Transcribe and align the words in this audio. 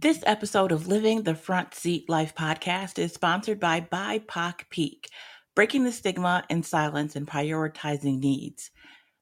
This 0.00 0.22
episode 0.24 0.72
of 0.72 0.88
Living 0.88 1.24
the 1.24 1.34
Front 1.34 1.74
Seat 1.74 2.08
Life 2.08 2.34
podcast 2.34 2.98
is 2.98 3.12
sponsored 3.12 3.60
by 3.60 3.82
BIPOC 3.82 4.70
Peak, 4.70 5.10
breaking 5.54 5.84
the 5.84 5.92
stigma 5.92 6.42
and 6.48 6.64
silence 6.64 7.16
and 7.16 7.26
prioritizing 7.26 8.18
needs. 8.18 8.70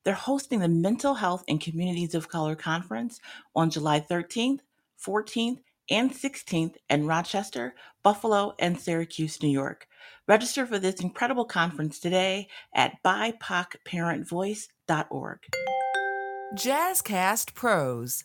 They're 0.05 0.14
hosting 0.14 0.60
the 0.60 0.69
Mental 0.69 1.14
Health 1.14 1.42
in 1.48 1.59
Communities 1.59 2.14
of 2.14 2.28
Color 2.28 2.55
Conference 2.55 3.19
on 3.56 3.70
July 3.70 3.98
13th, 3.98 4.60
14th, 5.05 5.59
and 5.91 6.12
16th 6.12 6.77
in 6.88 7.08
Rochester, 7.08 7.74
Buffalo, 8.05 8.55
and 8.60 8.78
Syracuse, 8.78 9.42
New 9.42 9.48
York. 9.48 9.88
Register 10.28 10.64
for 10.64 10.78
this 10.78 11.00
incredible 11.00 11.45
conference 11.45 11.98
today 11.98 12.47
at 12.72 13.02
BIPOCParentVoice.org. 13.05 15.38
Jazzcast 16.55 17.55
Pros. 17.55 18.22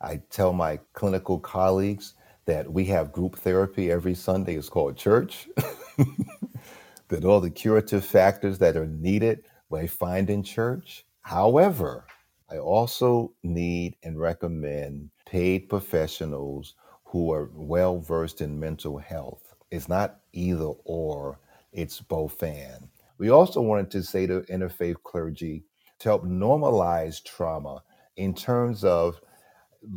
I 0.00 0.20
tell 0.30 0.52
my 0.52 0.78
clinical 0.92 1.38
colleagues 1.40 2.14
that 2.46 2.72
we 2.72 2.84
have 2.86 3.12
group 3.12 3.36
therapy 3.36 3.90
every 3.90 4.14
Sunday. 4.14 4.56
It's 4.56 4.68
called 4.68 4.96
church. 4.96 5.48
that 7.08 7.24
all 7.24 7.40
the 7.40 7.50
curative 7.50 8.04
factors 8.04 8.58
that 8.58 8.76
are 8.76 8.86
needed 8.86 9.44
I 9.74 9.86
find 9.86 10.30
in 10.30 10.42
church. 10.42 11.04
However, 11.22 12.06
I 12.50 12.58
also 12.58 13.34
need 13.42 13.96
and 14.02 14.18
recommend 14.18 15.10
paid 15.26 15.68
professionals 15.68 16.74
who 17.04 17.32
are 17.32 17.50
well 17.54 17.98
versed 17.98 18.40
in 18.40 18.58
mental 18.58 18.98
health. 18.98 19.54
It's 19.70 19.88
not 19.88 20.20
either 20.32 20.72
or, 20.84 21.38
it's 21.72 22.00
both 22.00 22.42
and. 22.42 22.88
We 23.18 23.30
also 23.30 23.60
wanted 23.60 23.90
to 23.92 24.02
say 24.02 24.26
to 24.26 24.40
interfaith 24.42 25.02
clergy 25.02 25.64
to 25.98 26.08
help 26.08 26.24
normalize 26.24 27.22
trauma 27.22 27.82
in 28.16 28.34
terms 28.34 28.84
of 28.84 29.20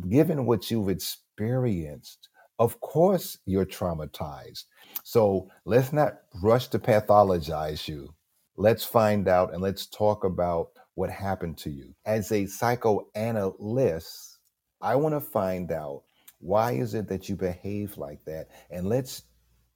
given 0.08 0.46
what 0.46 0.70
you've 0.70 0.88
experienced, 0.88 2.28
of 2.58 2.80
course 2.80 3.38
you're 3.46 3.66
traumatized. 3.66 4.64
So 5.02 5.48
let's 5.64 5.92
not 5.92 6.18
rush 6.42 6.68
to 6.68 6.78
pathologize 6.78 7.88
you. 7.88 8.14
Let's 8.56 8.84
find 8.84 9.28
out 9.28 9.52
and 9.52 9.62
let's 9.62 9.86
talk 9.86 10.24
about 10.24 10.68
what 10.94 11.10
happened 11.10 11.58
to 11.58 11.70
you. 11.70 11.94
As 12.04 12.30
a 12.32 12.46
psychoanalyst, 12.46 14.38
I 14.80 14.96
want 14.96 15.14
to 15.14 15.20
find 15.20 15.72
out 15.72 16.02
why 16.38 16.72
is 16.72 16.94
it 16.94 17.08
that 17.08 17.28
you 17.28 17.36
behave 17.36 17.96
like 17.96 18.24
that? 18.26 18.48
And 18.70 18.88
let's 18.88 19.22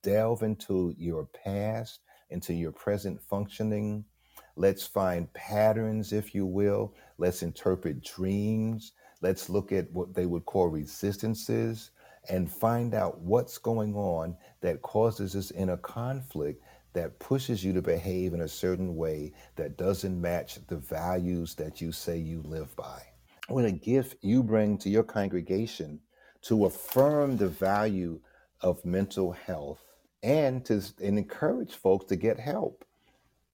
delve 0.02 0.42
into 0.42 0.94
your 0.98 1.26
past, 1.44 2.00
into 2.30 2.52
your 2.52 2.72
present 2.72 3.20
functioning. 3.22 4.04
Let's 4.56 4.86
find 4.86 5.32
patterns, 5.32 6.12
if 6.12 6.34
you 6.34 6.44
will. 6.44 6.94
Let's 7.18 7.42
interpret 7.42 8.02
dreams. 8.02 8.92
Let's 9.22 9.48
look 9.48 9.72
at 9.72 9.90
what 9.92 10.14
they 10.14 10.26
would 10.26 10.44
call 10.44 10.68
resistances 10.68 11.90
and 12.28 12.50
find 12.50 12.94
out 12.94 13.18
what's 13.20 13.56
going 13.58 13.94
on 13.94 14.36
that 14.60 14.82
causes 14.82 15.32
this 15.32 15.50
inner 15.52 15.76
conflict 15.78 16.62
that 16.92 17.18
pushes 17.18 17.64
you 17.64 17.72
to 17.72 17.82
behave 17.82 18.34
in 18.34 18.42
a 18.42 18.48
certain 18.48 18.96
way 18.96 19.32
that 19.56 19.76
doesn't 19.76 20.20
match 20.20 20.58
the 20.66 20.76
values 20.76 21.54
that 21.54 21.80
you 21.80 21.92
say 21.92 22.18
you 22.18 22.42
live 22.42 22.74
by. 22.76 23.02
What 23.48 23.64
a 23.64 23.72
gift 23.72 24.16
you 24.22 24.42
bring 24.42 24.76
to 24.78 24.90
your 24.90 25.02
congregation 25.02 26.00
to 26.42 26.66
affirm 26.66 27.36
the 27.36 27.48
value 27.48 28.20
of 28.60 28.84
mental 28.84 29.32
health 29.32 29.84
and 30.22 30.64
to 30.64 30.82
and 31.02 31.18
encourage 31.18 31.74
folks 31.74 32.06
to 32.06 32.16
get 32.16 32.38
help. 32.38 32.84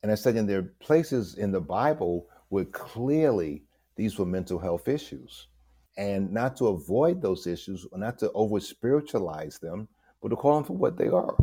And 0.03 0.11
I 0.11 0.15
said, 0.15 0.37
and 0.37 0.49
there 0.49 0.61
are 0.61 0.75
places 0.81 1.35
in 1.35 1.53
the 1.53 1.61
Bible 1.61 2.29
where 2.49 2.65
clearly 2.65 3.65
these 3.97 4.19
were 4.19 4.27
mental 4.27 4.59
health 4.59 4.89
issues 4.89 5.49
and 5.97 6.33
not 6.33 6.57
to 6.57 6.69
avoid 6.69 7.21
those 7.21 7.47
issues, 7.47 7.87
or 7.93 7.99
not 7.99 8.19
to 8.19 8.31
over 8.33 8.61
spiritualize 8.61 9.59
them, 9.59 9.89
but 10.23 10.29
to 10.31 10.37
call 10.37 10.55
them 10.55 10.65
for 10.65 10.77
what 10.77 10.97
they 10.97 11.09
are. 11.09 11.37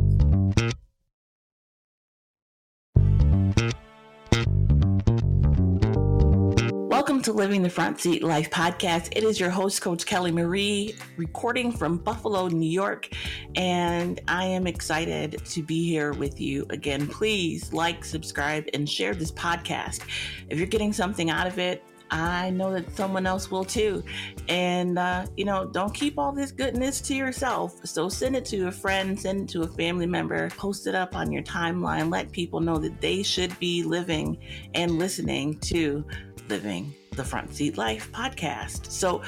Welcome 6.88 7.21
to 7.23 7.33
Living 7.33 7.63
the 7.63 7.69
Front 7.69 7.99
Seat 7.99 8.23
Life 8.23 8.49
podcast. 8.49 9.09
It 9.15 9.23
is 9.23 9.39
your 9.39 9.49
host, 9.49 9.81
Coach 9.81 10.05
Kelly 10.05 10.31
Marie, 10.31 10.95
recording 11.17 11.71
from 11.71 11.97
Buffalo, 11.97 12.47
New 12.47 12.69
York. 12.69 13.09
And 13.55 14.19
I 14.27 14.45
am 14.45 14.67
excited 14.67 15.41
to 15.45 15.63
be 15.63 15.88
here 15.88 16.13
with 16.13 16.39
you 16.39 16.65
again. 16.69 17.07
Please 17.07 17.73
like, 17.73 18.05
subscribe, 18.05 18.65
and 18.73 18.89
share 18.89 19.13
this 19.13 19.31
podcast. 19.31 20.01
If 20.49 20.57
you're 20.57 20.67
getting 20.67 20.93
something 20.93 21.29
out 21.29 21.47
of 21.47 21.59
it, 21.59 21.83
I 22.11 22.49
know 22.49 22.71
that 22.73 22.95
someone 22.95 23.25
else 23.25 23.51
will 23.51 23.65
too. 23.65 24.03
And, 24.47 24.97
uh, 24.97 25.25
you 25.37 25.45
know, 25.45 25.65
don't 25.65 25.93
keep 25.93 26.17
all 26.17 26.31
this 26.31 26.51
goodness 26.51 27.01
to 27.01 27.15
yourself. 27.15 27.85
So 27.85 28.09
send 28.09 28.35
it 28.35 28.45
to 28.45 28.67
a 28.67 28.71
friend, 28.71 29.19
send 29.19 29.41
it 29.41 29.49
to 29.49 29.61
a 29.61 29.67
family 29.67 30.05
member, 30.05 30.49
post 30.51 30.87
it 30.87 30.95
up 30.95 31.15
on 31.15 31.31
your 31.31 31.43
timeline, 31.43 32.11
let 32.11 32.31
people 32.31 32.59
know 32.59 32.77
that 32.77 32.99
they 33.01 33.23
should 33.23 33.57
be 33.59 33.83
living 33.83 34.37
and 34.73 34.97
listening 34.97 35.59
to 35.59 36.03
Living 36.47 36.93
the 37.11 37.23
Front 37.23 37.53
Seat 37.53 37.77
Life 37.77 38.11
podcast. 38.11 38.91
So 38.91 39.21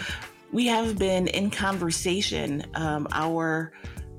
we 0.51 0.67
have 0.67 0.97
been 0.97 1.27
in 1.27 1.51
conversation, 1.51 2.65
um, 2.73 3.07
our 3.11 3.73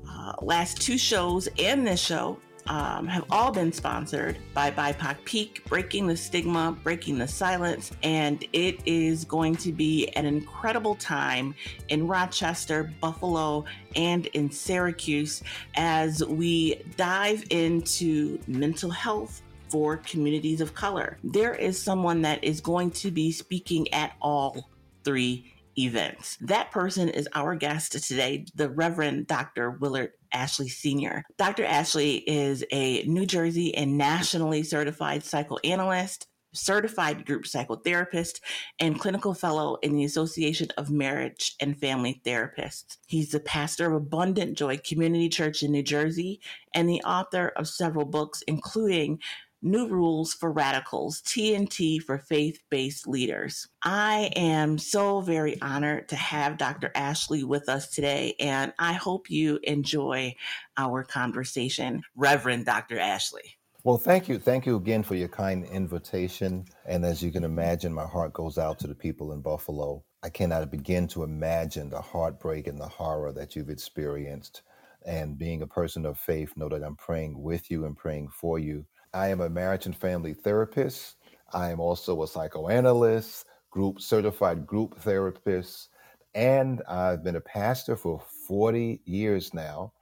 uh, 0.09 0.33
last 0.41 0.81
two 0.81 0.97
shows 0.97 1.47
and 1.59 1.85
this 1.85 1.99
show 1.99 2.39
um, 2.67 3.07
have 3.07 3.25
all 3.29 3.51
been 3.51 3.71
sponsored 3.71 4.37
by 4.53 4.71
BIPOC 4.71 5.23
Peak, 5.25 5.63
Breaking 5.65 6.07
the 6.07 6.15
Stigma, 6.17 6.77
Breaking 6.83 7.17
the 7.17 7.27
Silence, 7.27 7.91
and 8.03 8.45
it 8.53 8.79
is 8.85 9.25
going 9.25 9.55
to 9.57 9.71
be 9.71 10.07
an 10.09 10.25
incredible 10.25 10.95
time 10.95 11.55
in 11.89 12.07
Rochester, 12.07 12.93
Buffalo, 13.01 13.65
and 13.95 14.27
in 14.27 14.49
Syracuse 14.49 15.43
as 15.75 16.23
we 16.25 16.81
dive 16.97 17.43
into 17.49 18.39
mental 18.47 18.89
health 18.89 19.41
for 19.69 19.97
communities 19.97 20.61
of 20.61 20.73
color. 20.73 21.17
There 21.23 21.55
is 21.55 21.81
someone 21.81 22.21
that 22.21 22.43
is 22.43 22.61
going 22.61 22.91
to 22.91 23.11
be 23.11 23.31
speaking 23.31 23.91
at 23.93 24.13
all 24.21 24.69
three 25.03 25.52
events. 25.77 26.37
That 26.41 26.71
person 26.71 27.09
is 27.09 27.27
our 27.33 27.55
guest 27.55 27.91
today, 27.91 28.45
the 28.55 28.69
Reverend 28.69 29.27
Dr. 29.27 29.71
Willard 29.71 30.11
Ashley 30.33 30.69
Sr. 30.69 31.23
Dr. 31.37 31.63
Ashley 31.65 32.17
is 32.17 32.63
a 32.71 33.03
New 33.03 33.25
Jersey 33.25 33.75
and 33.75 33.97
nationally 33.97 34.63
certified 34.63 35.23
psychoanalyst, 35.23 36.27
certified 36.53 37.25
group 37.25 37.43
psychotherapist, 37.43 38.39
and 38.79 38.99
clinical 38.99 39.33
fellow 39.33 39.77
in 39.81 39.95
the 39.95 40.03
Association 40.05 40.69
of 40.77 40.91
Marriage 40.91 41.55
and 41.59 41.79
Family 41.79 42.21
Therapists. 42.25 42.97
He's 43.07 43.31
the 43.31 43.39
pastor 43.39 43.87
of 43.87 43.93
Abundant 43.93 44.57
Joy 44.57 44.77
Community 44.77 45.29
Church 45.29 45.63
in 45.63 45.71
New 45.71 45.83
Jersey 45.83 46.39
and 46.73 46.87
the 46.87 47.01
author 47.01 47.51
of 47.55 47.67
several 47.67 48.05
books, 48.05 48.43
including 48.47 49.19
New 49.65 49.87
Rules 49.87 50.33
for 50.33 50.51
Radicals, 50.51 51.21
TNT 51.21 52.01
for 52.01 52.17
Faith 52.17 52.59
Based 52.69 53.07
Leaders. 53.07 53.69
I 53.81 54.29
am 54.35 54.77
so 54.77 55.21
very 55.21 55.59
honored 55.61 56.09
to 56.09 56.17
have 56.17 56.57
Dr. 56.57 56.91
Ashley 56.93 57.45
with 57.45 57.69
us 57.69 57.87
today, 57.87 58.35
and 58.41 58.73
I 58.77 58.91
hope 58.91 59.29
you 59.29 59.59
enjoy 59.63 60.35
our 60.75 61.05
conversation. 61.05 62.01
Reverend 62.13 62.65
Dr. 62.65 62.99
Ashley. 62.99 63.55
Well, 63.85 63.97
thank 63.97 64.27
you. 64.27 64.37
Thank 64.37 64.65
you 64.65 64.75
again 64.75 65.01
for 65.01 65.15
your 65.15 65.29
kind 65.29 65.63
invitation. 65.65 66.65
And 66.85 67.05
as 67.05 67.23
you 67.23 67.31
can 67.31 67.45
imagine, 67.45 67.93
my 67.93 68.05
heart 68.05 68.33
goes 68.33 68.57
out 68.57 68.79
to 68.79 68.87
the 68.87 68.95
people 68.95 69.31
in 69.31 69.39
Buffalo. 69.39 70.03
I 70.23 70.29
cannot 70.29 70.69
begin 70.71 71.07
to 71.09 71.23
imagine 71.23 71.89
the 71.89 72.01
heartbreak 72.01 72.67
and 72.67 72.77
the 72.77 72.87
horror 72.87 73.31
that 73.31 73.55
you've 73.55 73.69
experienced. 73.69 74.61
And 75.05 75.37
being 75.37 75.61
a 75.61 75.67
person 75.67 76.05
of 76.05 76.19
faith, 76.19 76.51
know 76.57 76.67
that 76.67 76.83
I'm 76.83 76.97
praying 76.97 77.41
with 77.41 77.71
you 77.71 77.85
and 77.85 77.95
praying 77.95 78.27
for 78.27 78.59
you 78.59 78.85
I 79.13 79.27
am 79.27 79.41
a 79.41 79.49
marriage 79.49 79.85
and 79.85 79.95
family 79.95 80.33
therapist. 80.33 81.17
I 81.53 81.69
am 81.69 81.79
also 81.79 82.23
a 82.23 82.27
psychoanalyst, 82.27 83.45
group 83.69 84.01
certified 84.01 84.65
group 84.65 84.97
therapist, 84.99 85.89
and 86.33 86.81
I've 86.87 87.23
been 87.23 87.35
a 87.35 87.41
pastor 87.41 87.95
for 87.95 88.21
40 88.47 89.01
years 89.05 89.53
now. 89.53 89.93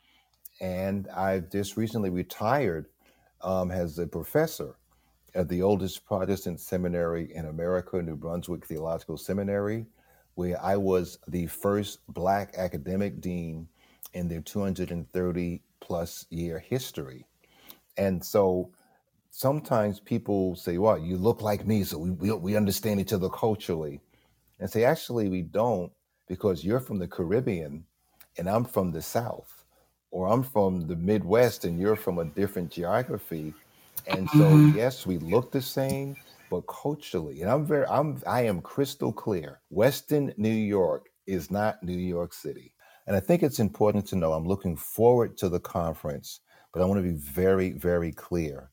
And 0.62 1.08
I've 1.10 1.52
just 1.52 1.76
recently 1.76 2.10
retired 2.10 2.86
um, 3.42 3.72
as 3.72 4.00
a 4.00 4.08
professor 4.08 4.76
at 5.34 5.50
the 5.50 5.62
oldest 5.62 6.06
Protestant 6.06 6.60
seminary 6.60 7.34
in 7.34 7.46
America, 7.46 8.02
New 8.02 8.16
Brunswick 8.16 8.66
Theological 8.66 9.18
Seminary, 9.18 9.88
where 10.36 10.62
I 10.62 10.78
was 10.78 11.18
the 11.28 11.48
first 11.48 12.00
Black 12.08 12.54
academic 12.58 13.20
dean 13.20 13.68
in 14.14 14.28
their 14.28 14.42
230 14.42 15.62
plus 15.80 16.26
year 16.30 16.60
history. 16.60 17.26
And 17.98 18.24
so 18.24 18.72
sometimes 19.32 20.00
people 20.00 20.56
say, 20.56 20.78
well, 20.78 20.98
you 21.00 21.18
look 21.18 21.42
like 21.42 21.66
me, 21.68 21.84
so 21.86 21.98
we, 22.00 22.12
we, 22.12 22.32
we 22.34 22.58
understand 22.58 23.00
each 23.02 23.14
other 23.14 23.30
culturally. 23.30 24.02
And 24.60 24.70
say, 24.70 24.84
actually, 24.84 25.30
we 25.30 25.42
don't, 25.42 25.92
because 26.28 26.64
you're 26.64 26.80
from 26.80 27.00
the 27.00 27.08
Caribbean 27.08 27.86
and 28.38 28.50
I'm 28.50 28.66
from 28.66 28.92
the 28.92 29.02
South, 29.02 29.66
or 30.12 30.28
I'm 30.28 30.44
from 30.44 30.88
the 30.88 30.96
Midwest 30.96 31.66
and 31.66 31.80
you're 31.80 31.96
from 31.96 32.20
a 32.20 32.26
different 32.26 32.72
geography. 32.72 33.58
And 34.06 34.30
so, 34.30 34.58
Mhm. 34.58 34.72
yes, 34.72 35.06
we 35.06 35.18
look 35.18 35.52
the 35.52 35.62
same, 35.62 36.18
but 36.50 36.62
culturally, 36.62 37.42
and 37.42 37.50
I'm 37.50 37.66
very, 37.66 37.86
I'm, 37.88 38.22
I 38.28 38.42
am 38.44 38.62
crystal 38.62 39.14
clear. 39.14 39.62
Western 39.70 40.34
New 40.38 40.50
York 40.54 41.10
is 41.26 41.50
not 41.50 41.82
New 41.84 41.98
York 41.98 42.34
City. 42.34 42.74
And 43.08 43.16
I 43.16 43.20
think 43.20 43.42
it's 43.44 43.60
important 43.60 44.06
to 44.08 44.16
know 44.16 44.34
I'm 44.34 44.46
looking 44.48 44.76
forward 44.76 45.38
to 45.38 45.50
the 45.50 45.60
conference, 45.60 46.42
but 46.74 46.82
I 46.82 46.86
want 46.86 47.00
to 47.00 47.04
be 47.12 47.18
very, 47.18 47.72
very 47.72 48.12
clear. 48.12 48.71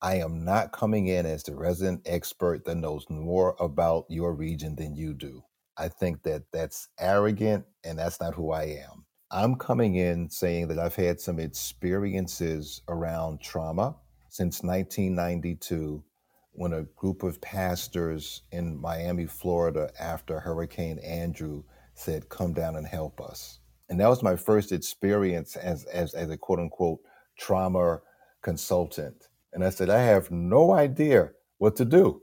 I 0.00 0.16
am 0.16 0.44
not 0.44 0.72
coming 0.72 1.08
in 1.08 1.26
as 1.26 1.42
the 1.42 1.56
resident 1.56 2.02
expert 2.06 2.64
that 2.64 2.76
knows 2.76 3.04
more 3.10 3.56
about 3.58 4.06
your 4.08 4.32
region 4.32 4.76
than 4.76 4.94
you 4.94 5.12
do. 5.12 5.42
I 5.76 5.88
think 5.88 6.22
that 6.22 6.44
that's 6.52 6.88
arrogant 7.00 7.64
and 7.84 7.98
that's 7.98 8.20
not 8.20 8.34
who 8.34 8.52
I 8.52 8.64
am. 8.64 9.06
I'm 9.30 9.56
coming 9.56 9.96
in 9.96 10.30
saying 10.30 10.68
that 10.68 10.78
I've 10.78 10.94
had 10.94 11.20
some 11.20 11.40
experiences 11.40 12.80
around 12.88 13.40
trauma 13.40 13.96
since 14.30 14.62
1992 14.62 16.04
when 16.52 16.72
a 16.72 16.84
group 16.96 17.24
of 17.24 17.40
pastors 17.40 18.42
in 18.52 18.80
Miami, 18.80 19.26
Florida, 19.26 19.90
after 19.98 20.40
Hurricane 20.40 20.98
Andrew 21.00 21.64
said, 21.94 22.28
Come 22.28 22.52
down 22.52 22.76
and 22.76 22.86
help 22.86 23.20
us. 23.20 23.58
And 23.88 23.98
that 24.00 24.08
was 24.08 24.22
my 24.22 24.36
first 24.36 24.70
experience 24.70 25.56
as, 25.56 25.84
as, 25.86 26.14
as 26.14 26.30
a 26.30 26.36
quote 26.36 26.60
unquote 26.60 27.00
trauma 27.36 28.00
consultant. 28.42 29.28
And 29.58 29.66
I 29.66 29.70
said, 29.70 29.90
I 29.90 30.02
have 30.02 30.30
no 30.30 30.70
idea 30.70 31.32
what 31.56 31.74
to 31.78 31.84
do. 31.84 32.22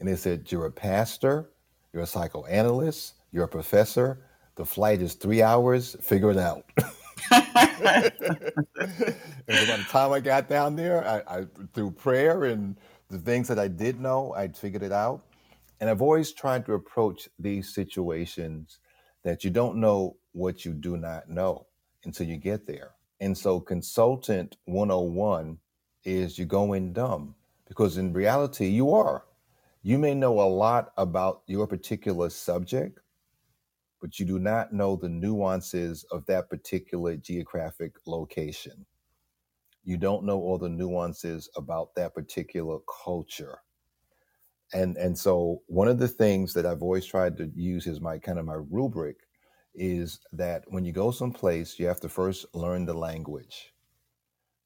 And 0.00 0.08
they 0.08 0.16
said, 0.16 0.50
You're 0.50 0.66
a 0.66 0.72
pastor, 0.72 1.52
you're 1.92 2.02
a 2.02 2.06
psychoanalyst, 2.06 3.14
you're 3.30 3.44
a 3.44 3.48
professor. 3.48 4.26
The 4.56 4.64
flight 4.64 5.00
is 5.00 5.14
three 5.14 5.42
hours, 5.42 5.96
figure 6.00 6.32
it 6.32 6.38
out. 6.38 6.64
and 7.30 7.52
by 7.86 8.10
the 9.46 9.86
time 9.90 10.10
I 10.10 10.18
got 10.18 10.48
down 10.48 10.74
there, 10.74 11.06
I, 11.06 11.38
I 11.38 11.46
through 11.72 11.92
prayer 11.92 12.46
and 12.46 12.76
the 13.10 13.18
things 13.18 13.46
that 13.46 13.60
I 13.60 13.68
did 13.68 14.00
know, 14.00 14.34
I 14.34 14.48
figured 14.48 14.82
it 14.82 14.90
out. 14.90 15.24
And 15.78 15.88
I've 15.88 16.02
always 16.02 16.32
tried 16.32 16.66
to 16.66 16.72
approach 16.72 17.28
these 17.38 17.72
situations 17.72 18.80
that 19.22 19.44
you 19.44 19.50
don't 19.50 19.76
know 19.76 20.16
what 20.32 20.64
you 20.64 20.72
do 20.72 20.96
not 20.96 21.30
know 21.30 21.64
until 22.02 22.26
you 22.26 22.38
get 22.38 22.66
there. 22.66 22.90
And 23.20 23.38
so, 23.38 23.60
consultant 23.60 24.56
101 24.64 25.58
is 26.04 26.38
you 26.38 26.46
go 26.46 26.72
in 26.72 26.92
dumb 26.92 27.34
because 27.66 27.96
in 27.96 28.12
reality, 28.12 28.66
you 28.66 28.92
are. 28.92 29.24
You 29.82 29.98
may 29.98 30.14
know 30.14 30.40
a 30.40 30.48
lot 30.48 30.92
about 30.96 31.42
your 31.46 31.66
particular 31.66 32.30
subject, 32.30 33.00
but 34.00 34.18
you 34.18 34.26
do 34.26 34.38
not 34.38 34.72
know 34.72 34.96
the 34.96 35.08
nuances 35.08 36.04
of 36.10 36.26
that 36.26 36.50
particular 36.50 37.16
geographic 37.16 37.96
location. 38.06 38.84
You 39.84 39.96
don't 39.96 40.24
know 40.24 40.38
all 40.40 40.58
the 40.58 40.68
nuances 40.68 41.48
about 41.56 41.94
that 41.96 42.14
particular 42.14 42.78
culture. 43.04 43.58
And 44.72 44.96
and 44.96 45.18
so 45.18 45.62
one 45.66 45.88
of 45.88 45.98
the 45.98 46.08
things 46.08 46.54
that 46.54 46.66
I've 46.66 46.82
always 46.82 47.04
tried 47.04 47.36
to 47.38 47.50
use 47.54 47.86
as 47.86 48.00
my 48.00 48.18
kind 48.18 48.38
of 48.38 48.44
my 48.44 48.60
rubric 48.70 49.16
is 49.74 50.20
that 50.32 50.64
when 50.68 50.84
you 50.84 50.92
go 50.92 51.10
someplace, 51.10 51.78
you 51.78 51.86
have 51.86 52.00
to 52.00 52.08
first 52.08 52.46
learn 52.54 52.86
the 52.86 52.94
language. 52.94 53.71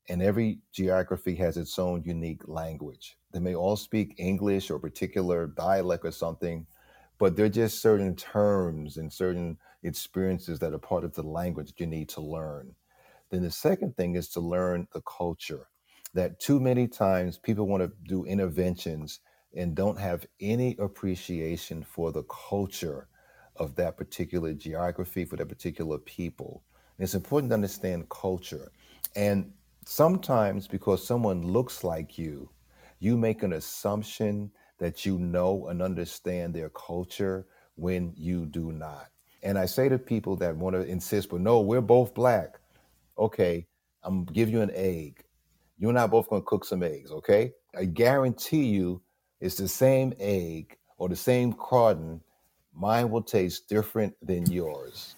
And 0.09 0.23
every 0.23 0.61
geography 0.73 1.35
has 1.37 1.57
its 1.57 1.79
own 1.79 2.03
unique 2.05 2.47
language. 2.47 3.19
They 3.33 3.41
may 3.41 3.55
all 3.55 3.77
speak 3.77 4.15
English 4.19 4.71
or 4.71 4.79
particular 4.79 5.49
dialect 5.49 6.05
or 6.05 6.13
something, 6.13 6.67
but 7.19 7.35
there 7.35 7.47
are 7.47 7.51
just 7.51 7.83
certain 7.83 8.15
terms 8.15 8.99
and 8.99 9.13
certain 9.13 9.59
experiences 9.83 10.59
that 10.61 10.73
are 10.73 10.79
part 10.79 11.05
of 11.05 11.15
the 11.15 11.23
language 11.23 11.69
that 11.69 11.81
you 11.81 11.87
need 11.87 12.09
to 12.11 12.21
learn. 12.21 12.75
Then 13.31 13.43
the 13.43 13.51
second 13.51 13.97
thing 13.97 14.15
is 14.15 14.29
to 14.31 14.41
learn 14.41 14.87
the 14.93 15.03
culture. 15.03 15.69
That 16.15 16.39
too 16.39 16.61
many 16.61 16.87
times 16.87 17.37
people 17.37 17.67
want 17.67 17.83
to 17.83 17.93
do 18.09 18.25
interventions 18.25 19.21
and 19.57 19.75
don't 19.75 19.99
have 19.99 20.27
any 20.41 20.77
appreciation 20.79 21.83
for 21.83 22.13
the 22.13 22.23
culture 22.25 23.09
of 23.57 23.75
that 23.77 23.97
particular 23.97 24.53
geography, 24.53 25.25
for 25.25 25.37
that 25.37 25.49
particular 25.49 25.99
people. 25.99 26.63
And 26.97 27.05
it's 27.05 27.15
important 27.15 27.51
to 27.51 27.55
understand 27.55 28.09
culture. 28.09 28.71
And 29.15 29.53
sometimes 29.87 30.69
because 30.69 31.07
someone 31.07 31.43
looks 31.43 31.85
like 31.85 32.19
you, 32.19 32.51
you 33.01 33.17
make 33.19 33.43
an 33.45 33.55
assumption 33.55 34.53
that 34.79 35.07
you 35.07 35.19
know 35.19 35.69
and 35.69 35.83
understand 35.83 36.55
their 36.55 36.71
culture 36.71 37.47
when 37.77 38.15
you 38.17 38.47
do 38.47 38.73
not. 38.73 39.09
And 39.43 39.59
I 39.59 39.67
say 39.67 39.89
to 39.89 39.99
people 39.99 40.37
that 40.39 40.57
want 40.57 40.77
to 40.77 40.83
insist, 40.83 41.31
but 41.31 41.41
no, 41.43 41.61
we're 41.61 41.83
both 41.83 42.15
black. 42.15 42.61
Okay, 43.19 43.67
I'm 44.03 44.25
gonna 44.25 44.35
give 44.35 44.51
you 44.51 44.63
an 44.63 44.73
egg. 44.75 45.25
You 45.79 45.89
and 45.91 45.99
I 45.99 46.07
both 46.09 46.29
gonna 46.31 46.43
cook 46.43 46.65
some 46.65 46.83
eggs, 46.85 47.13
okay? 47.13 47.53
I 47.77 47.87
guarantee 47.87 48.67
you 48.67 49.03
it's 49.41 49.57
the 49.57 49.69
same 49.69 50.15
egg 50.19 50.79
or 50.99 51.09
the 51.09 51.17
same 51.17 51.55
cardon. 51.55 52.23
Mine 52.75 53.11
will 53.11 53.23
taste 53.23 53.69
different 53.69 54.17
than 54.23 54.51
yours. 54.51 55.17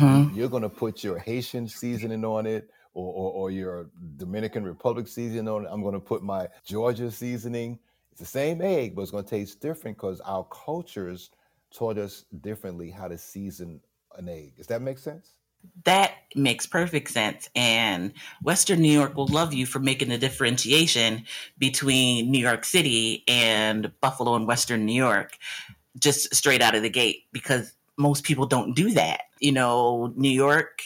You, 0.00 0.18
hmm 0.18 0.28
you're 0.28 0.50
gonna 0.50 0.70
put 0.70 1.04
your 1.04 1.18
Haitian 1.18 1.68
seasoning 1.68 2.24
on 2.24 2.46
it 2.46 2.70
or, 2.98 3.12
or, 3.12 3.32
or 3.32 3.50
your 3.50 3.88
Dominican 4.16 4.64
Republic 4.64 5.06
seasoning 5.06 5.48
on 5.48 5.64
it. 5.64 5.68
I'm 5.70 5.82
gonna 5.84 6.00
put 6.00 6.22
my 6.22 6.48
Georgia 6.64 7.10
seasoning. 7.10 7.78
It's 8.10 8.20
the 8.20 8.26
same 8.26 8.60
egg, 8.60 8.96
but 8.96 9.02
it's 9.02 9.12
gonna 9.12 9.22
taste 9.22 9.60
different 9.60 9.96
because 9.96 10.20
our 10.22 10.44
cultures 10.44 11.30
taught 11.70 11.96
us 11.96 12.24
differently 12.40 12.90
how 12.90 13.06
to 13.06 13.16
season 13.16 13.80
an 14.16 14.28
egg. 14.28 14.56
Does 14.56 14.66
that 14.66 14.82
make 14.82 14.98
sense? 14.98 15.34
That 15.84 16.14
makes 16.34 16.66
perfect 16.66 17.10
sense. 17.10 17.48
And 17.54 18.12
Western 18.42 18.80
New 18.80 18.92
York 18.92 19.16
will 19.16 19.28
love 19.28 19.54
you 19.54 19.64
for 19.64 19.78
making 19.78 20.08
the 20.08 20.18
differentiation 20.18 21.24
between 21.58 22.30
New 22.30 22.38
York 22.38 22.64
City 22.64 23.22
and 23.28 23.92
Buffalo 24.00 24.34
and 24.34 24.46
Western 24.46 24.86
New 24.86 24.92
York 24.92 25.36
just 25.98 26.34
straight 26.34 26.62
out 26.62 26.74
of 26.74 26.82
the 26.82 26.90
gate 26.90 27.24
because 27.32 27.74
most 27.96 28.24
people 28.24 28.46
don't 28.46 28.74
do 28.74 28.90
that. 28.92 29.22
You 29.40 29.52
know, 29.52 30.12
New 30.16 30.30
York 30.30 30.82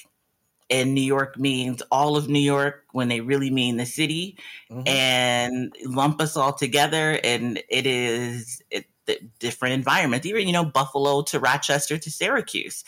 and 0.72 0.94
New 0.94 1.02
York 1.02 1.38
means 1.38 1.82
all 1.92 2.16
of 2.16 2.28
New 2.28 2.40
York 2.40 2.84
when 2.92 3.08
they 3.08 3.20
really 3.20 3.50
mean 3.50 3.76
the 3.78 3.86
city 3.86 4.38
hmm 4.70 4.82
and 4.86 5.74
lump 5.86 6.20
us 6.20 6.36
all 6.36 6.52
together. 6.54 7.20
And 7.24 7.62
it 7.68 7.86
is 7.86 8.62
it, 8.70 8.86
different 9.38 9.74
environments, 9.74 10.26
even, 10.26 10.46
you 10.46 10.52
know, 10.52 10.64
Buffalo 10.64 11.22
to 11.22 11.40
Rochester 11.40 11.98
to 11.98 12.10
Syracuse 12.10 12.84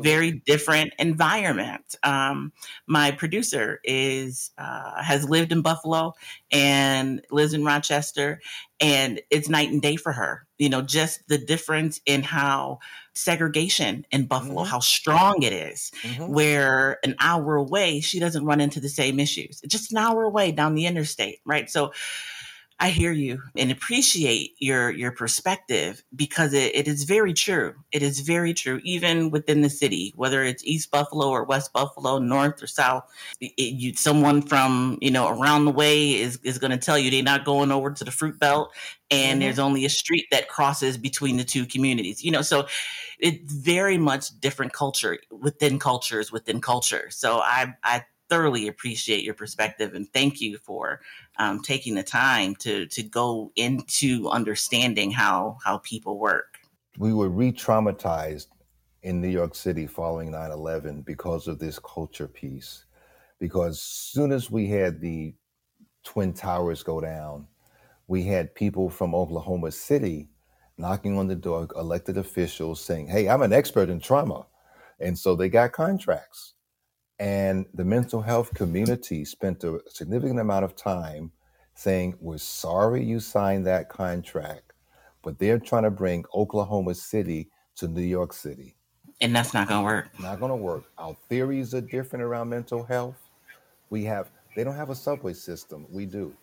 very 0.00 0.32
different 0.32 0.92
environment. 0.98 1.96
Um, 2.02 2.52
my 2.86 3.10
producer 3.10 3.80
is 3.84 4.50
uh, 4.58 5.02
has 5.02 5.28
lived 5.28 5.52
in 5.52 5.62
Buffalo 5.62 6.14
and 6.50 7.22
lives 7.30 7.52
in 7.54 7.64
Rochester, 7.64 8.40
and 8.80 9.20
it's 9.30 9.48
night 9.48 9.70
and 9.70 9.82
day 9.82 9.96
for 9.96 10.12
her. 10.12 10.46
You 10.58 10.68
know, 10.68 10.82
just 10.82 11.26
the 11.28 11.38
difference 11.38 12.00
in 12.06 12.22
how 12.22 12.78
segregation 13.14 14.06
in 14.12 14.26
Buffalo, 14.26 14.62
hmm 14.62 14.68
how 14.68 14.80
strong 14.80 15.42
it 15.42 15.52
is. 15.52 15.90
hmm 16.02 16.32
Where 16.32 16.98
an 17.04 17.16
hour 17.18 17.56
away, 17.56 18.00
she 18.00 18.20
doesn't 18.20 18.44
run 18.44 18.60
into 18.60 18.80
the 18.80 18.88
same 18.88 19.18
issues. 19.18 19.60
Just 19.66 19.90
an 19.92 19.98
hour 19.98 20.24
away 20.24 20.52
down 20.52 20.74
the 20.74 20.86
interstate, 20.86 21.40
right? 21.44 21.68
So 21.68 21.92
I 22.80 22.90
hear 22.90 23.10
you 23.10 23.42
and 23.56 23.72
appreciate 23.72 24.54
your 24.60 24.90
your 24.90 25.10
perspective 25.10 26.04
because 26.14 26.52
it, 26.54 26.76
it 26.76 26.86
is 26.86 27.04
very 27.04 27.34
true. 27.34 27.74
It 27.90 28.02
is 28.04 28.20
very 28.20 28.54
true, 28.54 28.80
even 28.84 29.30
within 29.30 29.62
the 29.62 29.70
city, 29.70 30.12
whether 30.14 30.44
it's 30.44 30.64
East 30.64 30.92
Buffalo 30.92 31.28
or 31.28 31.42
West 31.44 31.72
Buffalo, 31.72 32.18
North 32.20 32.62
or 32.62 32.68
South. 32.68 33.02
It, 33.40 33.52
you, 33.58 33.94
someone 33.94 34.42
from 34.42 34.98
you 35.00 35.10
know 35.10 35.28
around 35.28 35.64
the 35.64 35.72
way 35.72 36.14
is 36.20 36.38
is 36.44 36.58
going 36.58 36.70
to 36.70 36.76
tell 36.78 36.96
you 36.96 37.10
they're 37.10 37.22
not 37.22 37.44
going 37.44 37.72
over 37.72 37.90
to 37.90 38.04
the 38.04 38.12
fruit 38.12 38.38
belt, 38.38 38.70
and 39.10 39.42
hmm 39.42 39.42
there's 39.42 39.58
only 39.58 39.84
a 39.84 39.90
street 39.90 40.26
that 40.30 40.48
crosses 40.48 40.96
between 40.96 41.36
the 41.36 41.44
two 41.44 41.66
communities. 41.66 42.24
You 42.24 42.30
know, 42.30 42.42
so 42.42 42.68
it's 43.18 43.52
very 43.52 43.98
much 43.98 44.28
different 44.40 44.72
culture 44.72 45.18
within 45.30 45.78
cultures 45.78 46.30
within 46.30 46.60
culture. 46.60 47.08
So 47.10 47.38
I 47.40 47.74
I 47.82 48.04
thoroughly 48.28 48.68
appreciate 48.68 49.24
your 49.24 49.34
perspective 49.34 49.94
and 49.94 50.12
thank 50.12 50.40
you 50.40 50.58
for 50.58 51.00
um, 51.38 51.60
taking 51.60 51.94
the 51.94 52.02
time 52.02 52.54
to 52.56 52.86
to 52.86 53.02
go 53.02 53.52
into 53.56 54.28
understanding 54.28 55.10
how 55.10 55.58
how 55.64 55.78
people 55.78 56.18
work. 56.18 56.58
We 56.98 57.12
were 57.12 57.28
re-traumatized 57.28 58.48
in 59.02 59.20
New 59.20 59.28
York 59.28 59.54
City 59.54 59.86
following 59.86 60.30
9/11 60.30 61.04
because 61.04 61.48
of 61.48 61.58
this 61.58 61.78
culture 61.78 62.28
piece. 62.28 62.84
Because 63.38 63.80
soon 63.80 64.32
as 64.32 64.50
we 64.50 64.68
had 64.68 65.00
the 65.00 65.34
twin 66.02 66.32
towers 66.32 66.82
go 66.82 67.00
down, 67.00 67.46
we 68.08 68.24
had 68.24 68.54
people 68.54 68.90
from 68.90 69.14
Oklahoma 69.14 69.70
City 69.70 70.28
knocking 70.76 71.18
on 71.18 71.26
the 71.26 71.36
door, 71.36 71.68
elected 71.76 72.16
officials 72.16 72.80
saying, 72.80 73.08
"Hey, 73.08 73.28
I'm 73.28 73.42
an 73.42 73.52
expert 73.52 73.88
in 73.88 74.00
trauma," 74.00 74.46
and 75.00 75.16
so 75.18 75.36
they 75.36 75.48
got 75.48 75.72
contracts. 75.72 76.54
And 77.18 77.66
the 77.74 77.84
mental 77.84 78.22
health 78.22 78.54
community 78.54 79.24
spent 79.24 79.64
a 79.64 79.80
significant 79.88 80.40
amount 80.40 80.64
of 80.64 80.76
time 80.76 81.32
saying, 81.74 82.16
We're 82.20 82.38
sorry 82.38 83.04
you 83.04 83.20
signed 83.20 83.66
that 83.66 83.88
contract, 83.88 84.74
but 85.22 85.38
they're 85.38 85.58
trying 85.60 85.84
to 85.84 85.90
bring 85.90 86.24
Oklahoma 86.34 86.94
City 86.94 87.50
to 87.76 87.88
New 87.88 88.02
York 88.02 88.32
City. 88.34 88.76
And 89.20 89.34
that's 89.34 89.54
not 89.54 89.68
going 89.68 89.80
to 89.80 89.84
work. 89.84 90.10
Not 90.18 90.40
going 90.40 90.50
to 90.50 90.56
work. 90.56 90.92
Our 90.98 91.16
theories 91.28 91.74
are 91.74 91.80
different 91.80 92.24
around 92.24 92.50
mental 92.50 92.84
health. 92.84 93.30
We 93.90 94.04
have, 94.04 94.30
they 94.54 94.64
don't 94.64 94.76
have 94.76 94.90
a 94.90 94.94
subway 94.96 95.34
system. 95.34 95.86
We 95.90 96.06
do. 96.06 96.36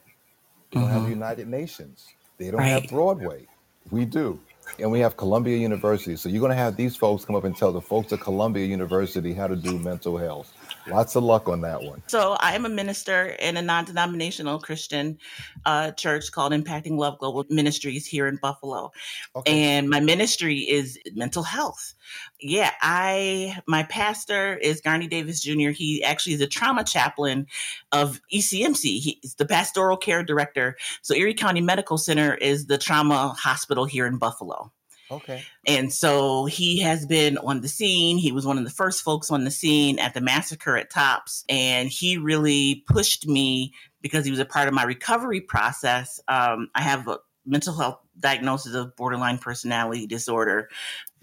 They 0.71 0.79
don't 0.79 0.89
have 0.89 1.03
the 1.03 1.09
hmm 1.09 1.11
United 1.11 1.47
Nations. 1.47 2.15
They 2.37 2.51
don't 2.51 2.67
have 2.67 2.87
Broadway. 2.87 3.49
We 3.91 4.05
do. 4.05 4.41
And 4.79 4.91
we 4.91 4.99
have 4.99 5.17
Columbia 5.17 5.57
University. 5.57 6.15
So 6.15 6.29
you're 6.29 6.39
going 6.39 6.51
to 6.51 6.55
have 6.55 6.75
these 6.75 6.95
folks 6.95 7.25
come 7.25 7.35
up 7.35 7.43
and 7.43 7.55
tell 7.55 7.71
the 7.71 7.81
folks 7.81 8.11
at 8.13 8.19
Columbia 8.19 8.65
University 8.65 9.33
how 9.33 9.47
to 9.47 9.55
do 9.55 9.79
mental 9.79 10.17
health. 10.17 10.53
Lots 10.87 11.15
of 11.15 11.23
luck 11.23 11.47
on 11.47 11.61
that 11.61 11.81
one. 11.81 12.03
So 12.07 12.37
I 12.39 12.53
am 12.53 12.65
a 12.65 12.69
minister 12.69 13.35
in 13.39 13.57
a 13.57 13.61
non-denominational 13.61 14.59
Christian 14.59 15.17
uh, 15.65 15.91
church 15.91 16.31
called 16.31 16.51
Impacting 16.51 16.97
Love 16.97 17.17
Global 17.19 17.45
Ministries 17.49 18.05
here 18.05 18.27
in 18.27 18.35
Buffalo. 18.35 18.91
Okay. 19.35 19.51
and 19.51 19.89
my 19.89 19.99
ministry 19.99 20.59
is 20.59 20.99
mental 21.13 21.43
health. 21.43 21.93
Yeah, 22.39 22.71
I 22.81 23.57
my 23.67 23.83
pastor 23.83 24.55
is 24.57 24.81
Garney 24.81 25.07
Davis 25.09 25.41
Jr. 25.41 25.69
He 25.69 26.03
actually 26.03 26.33
is 26.33 26.41
a 26.41 26.47
trauma 26.47 26.83
chaplain 26.83 27.47
of 27.91 28.21
ECMC. 28.33 28.99
He's 28.99 29.35
the 29.37 29.45
pastoral 29.45 29.97
care 29.97 30.23
director. 30.23 30.77
So 31.01 31.15
Erie 31.15 31.33
County 31.33 31.61
Medical 31.61 31.97
Center 31.97 32.35
is 32.35 32.67
the 32.67 32.77
trauma 32.77 33.29
hospital 33.29 33.85
here 33.85 34.05
in 34.05 34.17
Buffalo. 34.17 34.54
Okay. 35.11 35.43
And 35.67 35.93
so 35.93 36.45
he 36.45 36.79
has 36.81 37.05
been 37.05 37.37
on 37.37 37.61
the 37.61 37.67
scene. 37.67 38.17
He 38.17 38.31
was 38.31 38.45
one 38.45 38.57
of 38.57 38.63
the 38.63 38.69
first 38.69 39.03
folks 39.03 39.29
on 39.29 39.43
the 39.43 39.51
scene 39.51 39.99
at 39.99 40.13
the 40.13 40.21
massacre 40.21 40.77
at 40.77 40.89
Tops. 40.89 41.45
And 41.47 41.89
he 41.89 42.17
really 42.17 42.83
pushed 42.87 43.27
me 43.27 43.73
because 44.01 44.25
he 44.25 44.31
was 44.31 44.39
a 44.39 44.45
part 44.45 44.67
of 44.67 44.73
my 44.73 44.83
recovery 44.83 45.41
process. 45.41 46.19
Um, 46.27 46.69
I 46.73 46.81
have 46.81 47.07
a 47.07 47.19
mental 47.45 47.75
health 47.75 47.99
diagnosis 48.19 48.73
of 48.73 48.95
borderline 48.95 49.37
personality 49.37 50.07
disorder, 50.07 50.69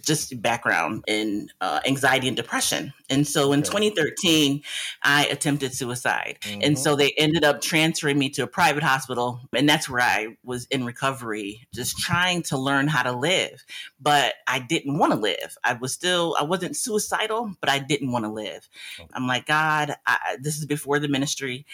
just 0.03 0.41
background 0.43 1.05
in 1.07 1.51
uh, 1.61 1.81
anxiety 1.87 2.29
and 2.29 2.37
depression. 2.37 2.93
And 3.11 3.27
so 3.27 3.53
in 3.53 3.61
Okay. 3.61 3.91
2013, 3.91 4.63
I 5.03 5.27
attempted 5.27 5.75
suicide. 5.75 6.39
And 6.61 6.77
hmm 6.77 6.83
so 6.83 6.97
they 6.97 7.13
ended 7.19 7.45
up 7.45 7.61
transferring 7.61 8.19
me 8.19 8.29
to 8.31 8.43
a 8.43 8.47
private 8.47 8.83
hospital. 8.83 9.41
And 9.55 9.69
that's 9.69 9.89
where 9.89 10.01
I 10.03 10.37
was 10.43 10.67
in 10.67 10.85
recovery, 10.85 11.67
just 11.73 11.99
trying 11.99 12.43
to 12.45 12.59
learn 12.59 12.89
how 12.89 13.03
to 13.03 13.13
live. 13.13 13.65
But 14.01 14.35
I 14.49 14.59
didn't 14.59 14.99
want 14.99 15.13
to 15.13 15.19
live. 15.19 15.57
I 15.65 15.75
was 15.75 15.93
still, 15.93 16.37
I 16.39 16.43
wasn't 16.45 16.77
suicidal, 16.77 17.55
but 17.61 17.71
I 17.71 17.79
didn't 17.79 18.13
want 18.13 18.25
to 18.25 18.31
live. 18.31 18.69
Okay. 18.99 19.09
I'm 19.15 19.27
like, 19.27 19.47
God, 19.47 19.97
I, 20.07 20.37
this 20.41 20.59
is 20.59 20.67
before 20.67 20.99
the 20.99 21.09
ministry. 21.09 21.67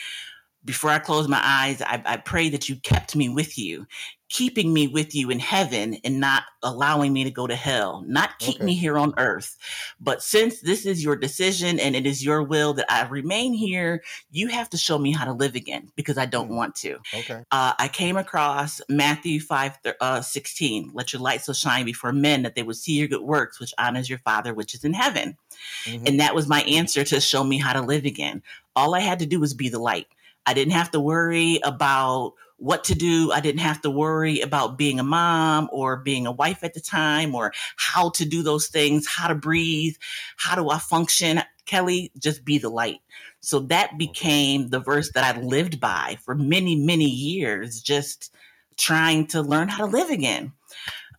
Before 0.68 0.90
I 0.90 0.98
close 0.98 1.28
my 1.28 1.40
eyes, 1.42 1.80
I, 1.80 2.02
I 2.04 2.16
pray 2.18 2.50
that 2.50 2.68
you 2.68 2.76
kept 2.76 3.16
me 3.16 3.30
with 3.30 3.56
you, 3.56 3.86
keeping 4.28 4.74
me 4.74 4.86
with 4.86 5.14
you 5.14 5.30
in 5.30 5.38
heaven 5.38 5.96
and 6.04 6.20
not 6.20 6.42
allowing 6.62 7.14
me 7.14 7.24
to 7.24 7.30
go 7.30 7.46
to 7.46 7.56
hell, 7.56 8.04
not 8.06 8.38
keep 8.38 8.56
Okay. 8.56 8.66
me 8.66 8.74
here 8.74 8.98
on 8.98 9.14
earth. 9.16 9.56
But 9.98 10.22
since 10.22 10.60
this 10.60 10.84
is 10.84 11.02
your 11.02 11.16
decision 11.16 11.80
and 11.80 11.96
it 11.96 12.04
is 12.04 12.22
your 12.22 12.42
will 12.42 12.74
that 12.74 12.84
I 12.92 13.08
remain 13.08 13.54
here, 13.54 14.02
you 14.30 14.48
have 14.48 14.68
to 14.68 14.76
show 14.76 14.98
me 14.98 15.10
how 15.10 15.24
to 15.24 15.32
live 15.32 15.54
again 15.54 15.90
because 15.96 16.18
I 16.18 16.26
don't 16.26 16.50
Mm. 16.50 16.56
want 16.56 16.74
to. 16.76 16.98
Okay. 17.14 17.42
Uh, 17.50 17.72
I 17.78 17.88
came 17.88 18.18
across 18.18 18.82
Matthew 18.90 19.40
5 19.40 19.78
uh, 20.02 20.20
16. 20.20 20.90
Let 20.92 21.14
your 21.14 21.22
light 21.22 21.40
so 21.42 21.54
shine 21.54 21.86
before 21.86 22.12
men 22.12 22.42
that 22.42 22.56
they 22.56 22.62
would 22.62 22.76
see 22.76 22.92
your 22.92 23.08
good 23.08 23.22
works, 23.22 23.58
which 23.58 23.72
honors 23.78 24.10
your 24.10 24.18
Father 24.18 24.52
which 24.52 24.74
is 24.74 24.84
in 24.84 24.92
heaven. 24.92 25.38
hmm 25.86 26.04
And 26.06 26.20
that 26.20 26.34
was 26.34 26.46
my 26.46 26.60
answer 26.64 27.04
to 27.04 27.22
show 27.22 27.42
me 27.42 27.56
how 27.56 27.72
to 27.72 27.80
live 27.80 28.04
again. 28.04 28.42
All 28.76 28.94
I 28.94 29.00
had 29.00 29.18
to 29.20 29.26
do 29.26 29.40
was 29.40 29.54
be 29.54 29.70
the 29.70 29.78
light. 29.78 30.08
I 30.48 30.54
didn't 30.54 30.72
have 30.72 30.90
to 30.92 31.00
worry 31.00 31.60
about 31.62 32.32
what 32.56 32.84
to 32.84 32.94
do. 32.94 33.30
I 33.30 33.40
didn't 33.40 33.60
have 33.60 33.82
to 33.82 33.90
worry 33.90 34.40
about 34.40 34.78
being 34.78 34.98
a 34.98 35.04
mom 35.04 35.68
or 35.70 35.98
being 35.98 36.26
a 36.26 36.32
wife 36.32 36.64
at 36.64 36.74
the 36.74 36.80
time 36.80 37.34
or 37.34 37.52
how 37.76 38.10
to 38.10 38.24
do 38.24 38.42
those 38.42 38.68
things, 38.68 39.06
how 39.06 39.28
to 39.28 39.34
breathe, 39.34 39.94
how 40.36 40.56
do 40.56 40.70
I 40.70 40.78
function. 40.78 41.42
Kelly, 41.66 42.10
just 42.18 42.44
be 42.44 42.56
the 42.58 42.70
light. 42.70 43.00
So 43.40 43.60
that 43.60 43.98
became 43.98 44.70
the 44.70 44.80
verse 44.80 45.12
that 45.12 45.36
I 45.36 45.38
lived 45.38 45.78
by 45.78 46.16
for 46.24 46.34
many, 46.34 46.74
many 46.74 47.04
years, 47.04 47.82
just 47.82 48.34
trying 48.78 49.26
to 49.28 49.42
learn 49.42 49.68
how 49.68 49.84
to 49.84 49.92
live 49.92 50.10
again 50.10 50.52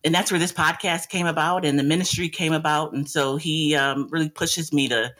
and 0.04 0.14
that's 0.14 0.30
where 0.30 0.40
this 0.40 0.52
podcast 0.52 1.08
came 1.08 1.26
about 1.26 1.64
and 1.64 1.78
the 1.78 1.82
ministry 1.82 2.28
came 2.28 2.52
about 2.52 2.92
and 2.92 3.08
so 3.08 3.36
he 3.36 3.74
um, 3.74 4.08
really 4.10 4.30
pushes 4.30 4.72
me 4.72 4.88
to 4.88 5.12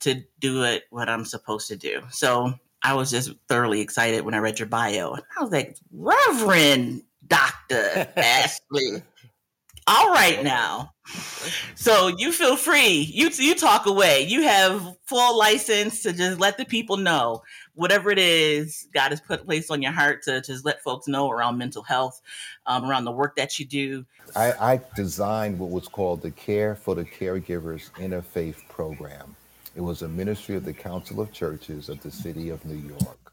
to 0.00 0.22
do 0.38 0.62
it 0.62 0.84
what 0.90 1.08
i'm 1.08 1.24
supposed 1.24 1.68
to 1.68 1.76
do 1.76 2.00
so 2.10 2.54
i 2.82 2.94
was 2.94 3.10
just 3.10 3.32
thoroughly 3.48 3.80
excited 3.80 4.24
when 4.24 4.34
i 4.34 4.38
read 4.38 4.58
your 4.58 4.68
bio 4.68 5.12
and 5.12 5.22
i 5.38 5.42
was 5.42 5.52
like 5.52 5.76
reverend 5.92 7.02
dr 7.26 8.12
ashley. 8.16 9.02
All 9.86 10.12
right 10.12 10.44
now. 10.44 10.92
So 11.74 12.08
you 12.08 12.30
feel 12.30 12.56
free. 12.56 13.10
You 13.12 13.30
you 13.34 13.56
talk 13.56 13.86
away. 13.86 14.22
You 14.22 14.42
have 14.42 14.96
full 15.06 15.36
license 15.36 16.02
to 16.02 16.12
just 16.12 16.38
let 16.38 16.58
the 16.58 16.64
people 16.64 16.96
know. 16.96 17.42
Whatever 17.74 18.10
it 18.10 18.18
is 18.18 18.86
god 18.94 19.10
has 19.10 19.20
put 19.20 19.44
place 19.46 19.70
on 19.70 19.82
your 19.82 19.92
heart 19.92 20.22
to 20.24 20.42
just 20.42 20.64
let 20.64 20.82
folks 20.82 21.08
know 21.08 21.30
around 21.30 21.58
mental 21.58 21.82
health 21.82 22.20
um, 22.66 22.84
around 22.84 23.04
the 23.04 23.10
work 23.10 23.36
that 23.36 23.58
you 23.58 23.64
do. 23.64 24.04
I, 24.36 24.74
I 24.74 24.80
designed 24.94 25.58
what 25.58 25.70
was 25.70 25.88
called 25.88 26.22
the 26.22 26.30
Care 26.30 26.76
for 26.76 26.94
the 26.94 27.04
Caregivers 27.04 27.90
Interfaith 27.92 28.68
Program. 28.68 29.34
It 29.76 29.80
was 29.82 30.02
a 30.02 30.08
ministry 30.08 30.56
of 30.56 30.64
the 30.64 30.72
Council 30.72 31.20
of 31.20 31.32
Churches 31.32 31.88
of 31.88 32.00
the 32.00 32.10
City 32.10 32.50
of 32.50 32.64
New 32.64 32.88
York. 32.88 33.32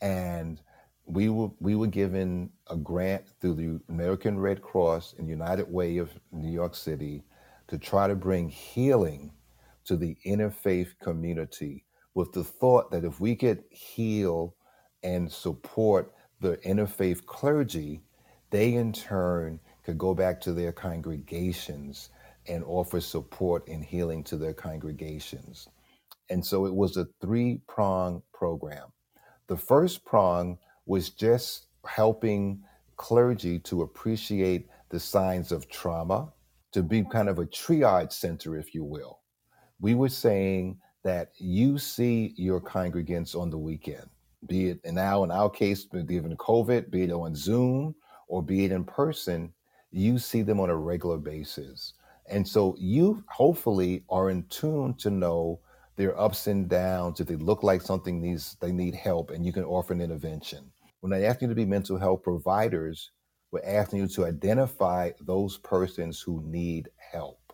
And 0.00 0.58
we 1.04 1.28
were, 1.28 1.50
we 1.60 1.74
were 1.76 1.86
given 1.86 2.50
a 2.68 2.76
grant 2.76 3.24
through 3.40 3.54
the 3.54 3.80
American 3.92 4.38
Red 4.38 4.62
Cross 4.62 5.14
and 5.18 5.28
United 5.28 5.70
Way 5.70 5.98
of 5.98 6.10
New 6.32 6.50
York 6.50 6.74
City 6.74 7.24
to 7.68 7.76
try 7.76 8.08
to 8.08 8.14
bring 8.14 8.48
healing 8.48 9.32
to 9.84 9.96
the 9.96 10.16
interfaith 10.24 10.98
community 11.00 11.84
with 12.14 12.32
the 12.32 12.42
thought 12.44 12.90
that 12.90 13.04
if 13.04 13.20
we 13.20 13.36
could 13.36 13.62
heal 13.70 14.56
and 15.02 15.30
support 15.30 16.12
the 16.40 16.56
interfaith 16.58 17.26
clergy, 17.26 18.00
they 18.50 18.74
in 18.74 18.92
turn 18.92 19.60
could 19.84 19.98
go 19.98 20.14
back 20.14 20.40
to 20.40 20.52
their 20.52 20.72
congregations 20.72 22.08
and 22.48 22.64
offer 22.64 23.00
support 23.00 23.66
and 23.68 23.84
healing 23.84 24.24
to 24.24 24.36
their 24.36 24.54
congregations. 24.54 25.68
And 26.30 26.44
so 26.44 26.66
it 26.66 26.74
was 26.74 26.96
a 26.96 27.06
three 27.20 27.60
prong 27.66 28.22
program. 28.32 28.88
The 29.46 29.56
first 29.56 30.04
prong 30.04 30.58
was 30.86 31.10
just 31.10 31.66
helping 31.86 32.62
clergy 32.96 33.58
to 33.60 33.82
appreciate 33.82 34.68
the 34.88 35.00
signs 35.00 35.52
of 35.52 35.68
trauma, 35.68 36.32
to 36.72 36.82
be 36.82 37.04
kind 37.04 37.28
of 37.28 37.38
a 37.38 37.46
triage 37.46 38.12
center, 38.12 38.56
if 38.56 38.74
you 38.74 38.84
will. 38.84 39.20
We 39.80 39.94
were 39.94 40.08
saying 40.08 40.78
that 41.04 41.30
you 41.38 41.78
see 41.78 42.34
your 42.36 42.60
congregants 42.60 43.38
on 43.38 43.50
the 43.50 43.58
weekend, 43.58 44.08
be 44.48 44.70
it 44.70 44.80
now 44.84 45.22
in 45.24 45.30
our 45.30 45.50
case, 45.50 45.84
given 45.84 46.36
COVID, 46.36 46.90
be 46.90 47.04
it 47.04 47.12
on 47.12 47.34
Zoom 47.34 47.94
or 48.28 48.42
be 48.42 48.64
it 48.64 48.72
in 48.72 48.84
person, 48.84 49.52
you 49.92 50.18
see 50.18 50.42
them 50.42 50.60
on 50.60 50.70
a 50.70 50.76
regular 50.76 51.18
basis. 51.18 51.94
And 52.28 52.46
so 52.46 52.76
you 52.78 53.24
hopefully 53.28 54.04
are 54.08 54.30
in 54.30 54.44
tune 54.44 54.94
to 54.94 55.10
know 55.10 55.60
their 55.96 56.18
ups 56.18 56.46
and 56.46 56.68
downs, 56.68 57.20
if 57.20 57.26
they 57.26 57.36
look 57.36 57.62
like 57.62 57.80
something 57.80 58.20
needs 58.20 58.56
they 58.60 58.72
need 58.72 58.94
help, 58.94 59.30
and 59.30 59.46
you 59.46 59.52
can 59.52 59.64
offer 59.64 59.92
an 59.92 60.00
intervention. 60.00 60.70
When 61.00 61.12
I 61.12 61.22
ask 61.22 61.40
you 61.40 61.48
to 61.48 61.54
be 61.54 61.64
mental 61.64 61.98
health 61.98 62.22
providers, 62.22 63.10
we're 63.50 63.64
asking 63.64 64.00
you 64.00 64.08
to 64.08 64.26
identify 64.26 65.12
those 65.20 65.56
persons 65.58 66.20
who 66.20 66.42
need 66.44 66.88
help 66.96 67.52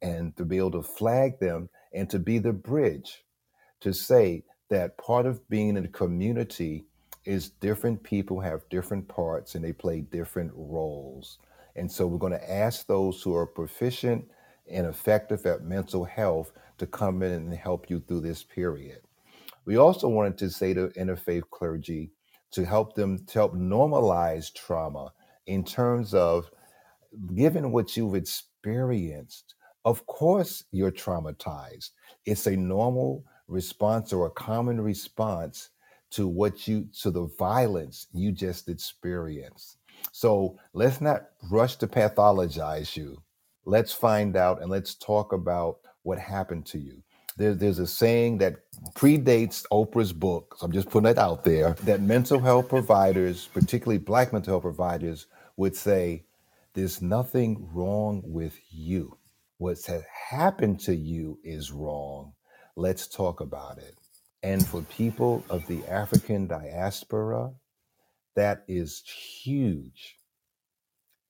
and 0.00 0.34
to 0.36 0.44
be 0.44 0.56
able 0.56 0.70
to 0.72 0.82
flag 0.82 1.38
them 1.38 1.68
and 1.92 2.08
to 2.10 2.18
be 2.18 2.38
the 2.38 2.52
bridge 2.52 3.24
to 3.80 3.92
say 3.92 4.44
that 4.70 4.96
part 4.96 5.26
of 5.26 5.46
being 5.50 5.76
in 5.76 5.84
a 5.84 5.88
community 5.88 6.86
is 7.24 7.50
different 7.50 8.02
people 8.02 8.40
have 8.40 8.68
different 8.68 9.06
parts 9.08 9.54
and 9.54 9.64
they 9.64 9.72
play 9.72 10.00
different 10.00 10.50
roles. 10.54 11.38
And 11.76 11.90
so 11.90 12.06
we're 12.06 12.18
going 12.18 12.32
to 12.32 12.52
ask 12.52 12.86
those 12.86 13.22
who 13.22 13.34
are 13.34 13.46
proficient 13.46 14.30
and 14.70 14.86
effective 14.86 15.44
at 15.46 15.62
mental 15.62 16.04
health 16.04 16.52
to 16.78 16.86
come 16.86 17.22
in 17.22 17.32
and 17.32 17.54
help 17.54 17.90
you 17.90 18.00
through 18.00 18.20
this 18.20 18.42
period. 18.42 19.00
We 19.64 19.76
also 19.76 20.08
wanted 20.08 20.38
to 20.38 20.50
say 20.50 20.74
to 20.74 20.88
interfaith 20.88 21.48
clergy 21.50 22.10
to 22.52 22.64
help 22.64 22.94
them 22.94 23.24
to 23.26 23.38
help 23.38 23.54
normalize 23.54 24.52
trauma 24.52 25.12
in 25.46 25.64
terms 25.64 26.14
of 26.14 26.50
given 27.34 27.72
what 27.72 27.96
you've 27.96 28.14
experienced, 28.14 29.54
of 29.84 30.06
course 30.06 30.64
you're 30.70 30.92
traumatized. 30.92 31.90
It's 32.26 32.46
a 32.46 32.56
normal 32.56 33.24
response 33.48 34.12
or 34.12 34.26
a 34.26 34.30
common 34.30 34.80
response 34.80 35.70
to 36.10 36.28
what 36.28 36.68
you 36.68 36.86
to 37.00 37.10
the 37.10 37.26
violence 37.38 38.06
you 38.12 38.32
just 38.32 38.68
experienced. 38.68 39.78
So 40.10 40.58
let's 40.72 41.00
not 41.00 41.26
rush 41.50 41.76
to 41.76 41.86
pathologize 41.86 42.96
you. 42.96 43.22
Let's 43.64 43.92
find 43.92 44.36
out 44.36 44.60
and 44.60 44.70
let's 44.70 44.94
talk 44.94 45.32
about 45.32 45.78
what 46.02 46.18
happened 46.18 46.66
to 46.66 46.78
you. 46.78 47.02
There, 47.36 47.54
there's 47.54 47.78
a 47.78 47.86
saying 47.86 48.38
that 48.38 48.56
predates 48.94 49.64
Oprah's 49.72 50.12
book, 50.12 50.56
so 50.58 50.66
I'm 50.66 50.72
just 50.72 50.90
putting 50.90 51.10
it 51.10 51.18
out 51.18 51.44
there, 51.44 51.74
that 51.84 52.02
mental 52.02 52.40
health 52.40 52.68
providers, 52.68 53.48
particularly 53.54 53.98
black 53.98 54.32
mental 54.32 54.54
health 54.54 54.62
providers, 54.62 55.26
would 55.56 55.76
say, 55.76 56.24
There's 56.74 57.00
nothing 57.00 57.68
wrong 57.72 58.22
with 58.24 58.58
you. 58.70 59.16
What 59.58 59.78
has 59.86 60.02
happened 60.30 60.80
to 60.80 60.94
you 60.94 61.38
is 61.44 61.70
wrong. 61.72 62.32
Let's 62.76 63.06
talk 63.06 63.40
about 63.40 63.78
it. 63.78 63.94
And 64.42 64.66
for 64.66 64.82
people 64.82 65.44
of 65.48 65.66
the 65.68 65.86
African 65.86 66.48
diaspora, 66.48 67.52
that 68.36 68.64
is 68.68 69.02
huge 69.06 70.16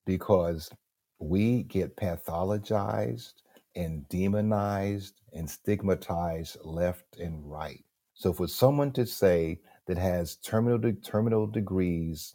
because 0.06 0.71
we 1.18 1.62
get 1.64 1.97
pathologized 1.97 3.35
and 3.76 4.09
demonized 4.09 5.21
and 5.32 5.49
stigmatized 5.49 6.59
left 6.64 7.16
and 7.18 7.50
right. 7.50 7.85
So 8.14 8.32
for 8.32 8.47
someone 8.47 8.92
to 8.92 9.06
say 9.06 9.61
that 9.87 9.99
has 9.99 10.37
terminal 10.37 10.78
de- 10.78 10.92
terminal 10.92 11.47
degrees 11.47 12.35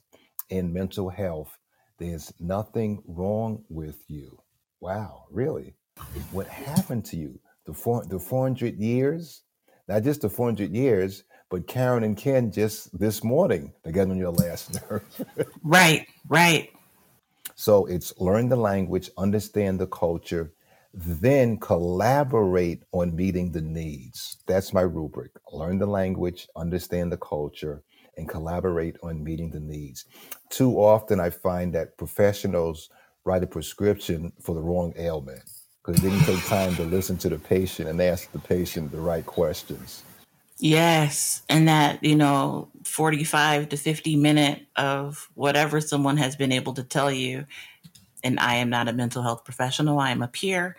in 0.49 0.73
mental 0.73 1.09
health, 1.09 1.57
there's 1.99 2.33
nothing 2.39 3.01
wrong 3.07 3.63
with 3.69 4.03
you. 4.07 4.39
Wow, 4.79 5.25
really? 5.31 5.75
What 6.31 6.47
happened 6.47 7.05
to 7.05 7.17
you? 7.17 7.39
The 7.65 7.73
four 7.73 8.05
the 8.05 8.19
400 8.19 8.77
years? 8.77 9.43
Not 9.87 10.03
just 10.03 10.21
the 10.21 10.29
400 10.29 10.71
years, 10.71 11.23
but 11.49 11.67
Karen 11.67 12.03
and 12.03 12.17
Ken 12.17 12.51
just 12.51 12.97
this 12.97 13.23
morning, 13.23 13.73
they 13.83 13.91
got 13.91 14.09
on 14.09 14.17
your 14.17 14.31
last 14.31 14.81
nerve. 14.91 15.03
Right, 15.63 16.07
right. 16.29 16.69
So 17.55 17.85
it's 17.85 18.13
learn 18.19 18.49
the 18.49 18.55
language, 18.55 19.09
understand 19.17 19.79
the 19.79 19.87
culture, 19.87 20.53
then 20.93 21.57
collaborate 21.57 22.83
on 22.91 23.15
meeting 23.15 23.51
the 23.51 23.61
needs. 23.61 24.37
That's 24.47 24.73
my 24.73 24.81
rubric. 24.81 25.31
Learn 25.51 25.79
the 25.79 25.87
language, 25.87 26.47
understand 26.55 27.11
the 27.11 27.17
culture, 27.17 27.83
and 28.17 28.29
collaborate 28.29 28.97
on 29.03 29.23
meeting 29.23 29.51
the 29.51 29.59
needs. 29.59 30.05
Too 30.49 30.77
often, 30.77 31.19
I 31.19 31.29
find 31.29 31.73
that 31.75 31.97
professionals 31.97 32.89
write 33.25 33.43
a 33.43 33.47
prescription 33.47 34.33
for 34.41 34.55
the 34.55 34.61
wrong 34.61 34.93
ailment 34.97 35.43
because 35.85 36.01
they 36.01 36.09
didn't 36.09 36.25
take 36.25 36.45
time 36.45 36.75
to 36.75 36.83
listen 36.83 37.17
to 37.17 37.29
the 37.29 37.39
patient 37.39 37.89
and 37.89 38.01
ask 38.01 38.31
the 38.31 38.39
patient 38.39 38.91
the 38.91 38.99
right 38.99 39.25
questions. 39.25 40.03
Yes. 40.59 41.43
And 41.49 41.67
that, 41.67 42.03
you 42.03 42.15
know, 42.15 42.69
45 42.83 43.69
to 43.69 43.77
50 43.77 44.15
minute 44.15 44.65
of 44.75 45.29
whatever 45.35 45.79
someone 45.81 46.17
has 46.17 46.35
been 46.35 46.51
able 46.51 46.73
to 46.73 46.83
tell 46.83 47.11
you. 47.11 47.45
And 48.23 48.39
I 48.39 48.55
am 48.55 48.69
not 48.69 48.87
a 48.89 48.93
mental 48.93 49.23
health 49.23 49.45
professional, 49.45 49.99
I 49.99 50.11
am 50.11 50.21
a 50.23 50.27
peer. 50.27 50.75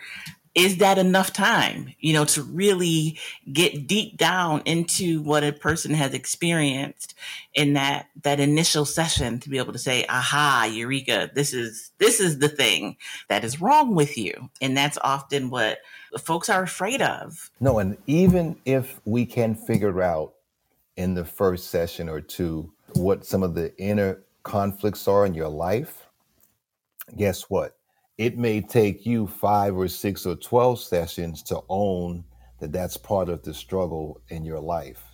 Is 0.58 0.78
that 0.78 0.98
enough 0.98 1.32
time, 1.32 1.94
you 2.00 2.12
know, 2.12 2.24
to 2.24 2.42
really 2.42 3.16
get 3.52 3.86
deep 3.86 4.16
down 4.16 4.60
into 4.64 5.22
what 5.22 5.44
a 5.44 5.52
person 5.52 5.94
has 5.94 6.14
experienced 6.14 7.14
in 7.54 7.74
that 7.74 8.08
that 8.24 8.40
initial 8.40 8.84
session 8.84 9.38
to 9.38 9.48
be 9.48 9.58
able 9.58 9.72
to 9.72 9.78
say, 9.78 10.04
aha, 10.08 10.68
Eureka, 10.70 11.30
this 11.32 11.54
is 11.54 11.92
this 11.98 12.18
is 12.18 12.40
the 12.40 12.48
thing 12.48 12.96
that 13.28 13.44
is 13.44 13.60
wrong 13.60 13.94
with 13.94 14.18
you. 14.18 14.50
And 14.60 14.76
that's 14.76 14.98
often 15.02 15.48
what 15.50 15.78
folks 16.18 16.48
are 16.48 16.64
afraid 16.64 17.02
of. 17.02 17.50
No, 17.60 17.78
and 17.78 17.96
even 18.08 18.56
if 18.64 19.00
we 19.04 19.26
can 19.26 19.54
figure 19.54 20.02
out 20.02 20.34
in 20.96 21.14
the 21.14 21.24
first 21.24 21.70
session 21.70 22.08
or 22.08 22.20
two 22.20 22.72
what 22.94 23.24
some 23.24 23.44
of 23.44 23.54
the 23.54 23.76
inner 23.78 24.24
conflicts 24.42 25.06
are 25.06 25.24
in 25.24 25.34
your 25.34 25.48
life, 25.48 26.08
guess 27.16 27.42
what? 27.42 27.77
It 28.18 28.38
may 28.38 28.60
take 28.60 29.06
you 29.06 29.28
five 29.28 29.76
or 29.76 29.88
six 29.88 30.26
or 30.26 30.36
12 30.36 30.80
sessions 30.80 31.42
to 31.44 31.60
own 31.68 32.24
that 32.60 32.72
that's 32.72 32.96
part 32.96 33.28
of 33.28 33.42
the 33.42 33.54
struggle 33.54 34.20
in 34.30 34.44
your 34.44 34.60
life 34.60 35.04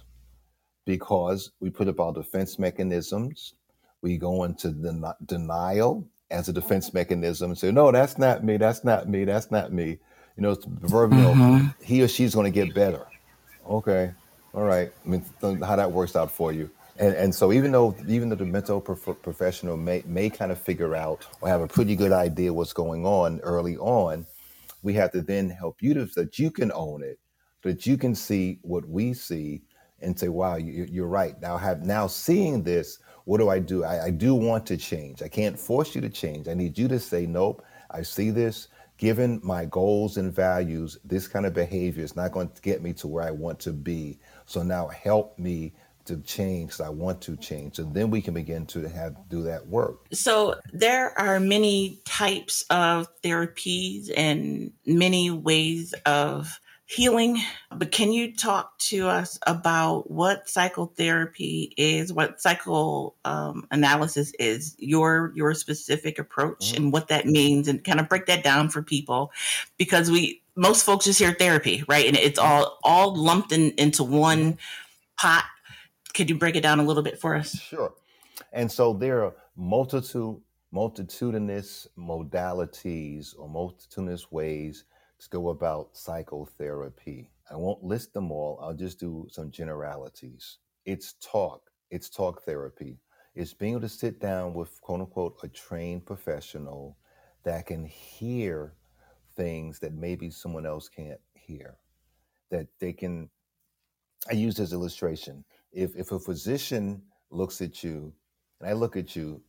because 0.87 1.53
we 1.61 1.71
put 1.71 1.89
up 1.89 2.01
our 2.01 2.13
defense 2.13 2.59
mechanisms. 2.59 3.55
We 4.03 4.19
go 4.19 4.45
into 4.45 4.71
den- 4.71 5.05
denial 5.27 6.09
as 6.31 6.49
a 6.49 6.53
defense 6.53 6.95
mechanism 6.95 7.51
and 7.53 7.59
say, 7.59 7.71
no, 7.73 7.93
that's 7.93 8.19
not 8.19 8.45
me. 8.45 8.57
That's 8.57 8.85
not 8.85 9.09
me. 9.09 9.25
That's 9.25 9.51
not 9.51 9.73
me. 9.73 9.99
You 10.37 10.43
know, 10.43 10.53
it's 10.53 10.67
proverbial, 10.81 11.45
hmm 11.47 11.69
he 11.83 12.03
or 12.03 12.09
she's 12.09 12.35
going 12.35 12.47
to 12.47 12.51
get 12.51 12.75
better. 12.75 13.07
Okay. 13.69 14.13
All 14.55 14.65
right. 14.65 14.93
I 15.05 15.09
mean, 15.09 15.25
th- 15.41 15.61
how 15.63 15.77
that 15.77 15.93
works 15.93 16.17
out 16.17 16.31
for 16.33 16.53
you. 16.53 16.71
And, 16.99 17.15
and 17.15 17.35
so 17.35 17.53
even 17.53 17.73
though 17.73 17.97
even 18.07 18.29
though 18.29 18.37
the 18.37 18.45
mental 18.45 18.81
prof- 18.81 19.21
professional 19.23 19.77
may, 19.77 20.03
may 20.07 20.31
kind 20.31 20.53
of 20.53 20.61
figure 20.61 20.95
out 20.95 21.27
or 21.41 21.49
have 21.49 21.61
a 21.61 21.67
pretty 21.67 21.97
good 21.97 22.13
idea 22.13 22.53
what's 22.53 22.73
going 22.73 23.05
on 23.05 23.41
early 23.41 23.77
on, 23.79 24.27
we 24.83 24.93
have 24.95 25.11
to 25.13 25.23
then 25.23 25.51
help 25.51 25.83
you 25.83 25.95
to, 25.95 26.07
that 26.15 26.39
you 26.39 26.51
can 26.51 26.71
own 26.73 27.03
it, 27.03 27.19
that 27.63 27.87
you 27.87 27.97
can 27.97 28.15
see 28.15 28.59
what 28.63 28.89
we 28.89 29.13
see 29.13 29.63
and 30.01 30.19
say, 30.19 30.29
wow, 30.29 30.57
you, 30.57 30.87
you're 30.91 31.09
right. 31.09 31.41
Now 31.41 31.57
have 31.57 31.83
now 31.83 32.07
seeing 32.07 32.63
this, 32.63 32.99
what 33.25 33.39
do 33.39 33.49
I 33.49 33.59
do? 33.59 33.85
I, 33.85 34.05
I 34.07 34.11
do 34.11 34.35
want 34.35 34.67
to 34.67 34.77
change. 34.77 35.23
I 35.23 35.29
can't 35.29 35.59
force 35.59 35.95
you 35.95 36.01
to 36.03 36.11
change. 36.11 36.47
I 36.47 36.55
need 36.55 36.79
you 36.79 36.87
to 36.89 37.01
say, 37.01 37.27
nope, 37.27 37.65
I 37.91 38.03
see 38.03 38.31
this. 38.31 38.69
Given 38.97 39.41
my 39.43 39.65
goals 39.65 40.19
and 40.19 40.33
values, 40.33 40.99
this 41.05 41.27
kind 41.27 41.47
of 41.47 41.53
behavior 41.53 42.05
is 42.05 42.15
not 42.15 42.31
going 42.31 42.51
to 42.51 42.63
get 42.63 42.81
me 42.81 42.93
to 42.95 43.09
where 43.09 43.25
I 43.25 43.33
want 43.33 43.59
to 43.61 43.73
be. 43.73 44.21
So 44.47 44.63
now 44.63 44.87
help 44.89 45.37
me 45.37 45.73
to 46.07 46.17
change 46.19 46.73
'cause 46.73 46.81
I 46.81 46.89
want 46.91 47.21
to 47.23 47.37
change. 47.37 47.79
And 47.79 47.95
then 47.95 48.11
we 48.11 48.21
can 48.21 48.35
begin 48.35 48.67
to 48.67 48.89
have 48.89 49.29
do 49.29 49.43
that 49.45 49.67
work. 49.69 50.07
So 50.13 50.57
there 50.73 51.19
are 51.19 51.41
many 51.41 52.01
types 52.05 52.65
of 52.71 53.09
therapies 53.23 54.11
and 54.17 54.73
many 54.87 55.31
ways 55.31 55.95
of 56.07 56.61
healing. 56.87 57.41
But 57.75 57.91
can 57.93 58.13
you 58.13 58.37
talk 58.37 58.79
to 58.79 59.09
us 59.09 59.39
about 59.47 60.11
what 60.11 60.49
psychotherapy 60.51 61.73
is, 61.79 62.13
what 62.13 62.43
psycho 62.43 63.15
um, 63.25 63.67
is, 63.73 64.77
your 64.79 65.33
your 65.35 65.55
specific 65.55 66.19
approach, 66.19 66.73
Mhm. 66.73 66.77
and 66.77 66.93
what 66.93 67.09
that 67.09 67.25
means, 67.27 67.69
and 67.69 67.83
kind 67.83 68.01
of 68.01 68.09
break 68.11 68.27
that 68.27 68.45
down 68.45 68.69
for 68.69 68.83
people, 68.83 69.33
because 69.79 70.11
we 70.11 70.43
most 70.57 70.85
folks 70.85 71.07
just 71.07 71.19
hear 71.19 71.33
therapy, 71.33 71.83
right, 71.89 72.07
and 72.07 72.19
it's 72.19 72.39
all 72.39 72.79
all 72.85 73.17
lumped 73.17 73.51
in 73.51 73.71
into 73.79 74.05
one 74.05 74.59
pot. 75.17 75.45
Could 76.15 76.31
you 76.31 76.39
break 76.39 76.57
it 76.57 76.63
down 76.63 76.81
a 76.81 76.85
little 76.85 77.03
bit 77.03 77.19
for 77.21 77.35
us? 77.35 77.59
Sure. 77.59 77.93
And 78.53 78.71
so 78.71 78.93
there 78.93 79.25
are 79.25 79.35
multitude, 79.57 80.41
multitudinous 80.73 81.89
modalities 81.99 83.35
or 83.39 83.49
multitudinous 83.49 84.31
ways 84.31 84.85
to 85.21 85.29
go 85.29 85.51
about 85.51 85.97
psychotherapy. 85.97 87.31
I 87.51 87.57
won't 87.57 87.85
list 87.85 88.15
them 88.15 88.31
all. 88.31 88.59
I'll 88.63 88.75
just 88.75 89.01
do 89.01 89.27
some 89.31 89.51
generalities. 89.51 90.59
It's 90.85 91.15
talk. 91.15 91.71
It's 91.91 92.09
talk 92.09 92.43
therapy. 92.43 92.99
It's 93.35 93.53
being 93.53 93.73
able 93.73 93.83
to 93.83 93.89
sit 93.89 94.21
down 94.21 94.55
with 94.55 94.81
quote 94.81 95.01
unquote 95.01 95.37
a 95.43 95.49
trained 95.49 96.07
professional 96.07 96.97
that 97.45 97.67
can 97.67 97.85
hear 97.85 98.75
things 99.37 99.81
that 99.81 99.93
maybe 99.93 100.31
someone 100.31 100.67
else 100.67 100.89
can't 100.89 101.21
hear. 101.35 101.77
That 102.51 102.69
they 102.79 102.93
can 102.93 103.29
I 104.31 104.35
use 104.35 104.55
this 104.57 104.73
illustration. 104.73 105.45
If 105.75 105.97
if 105.97 106.13
a 106.13 106.21
physician 106.21 107.03
looks 107.31 107.61
at 107.61 107.83
you 107.83 108.13
and 108.61 108.71
I 108.71 108.75
look 108.75 108.97
at 108.97 109.17
you, 109.17 109.43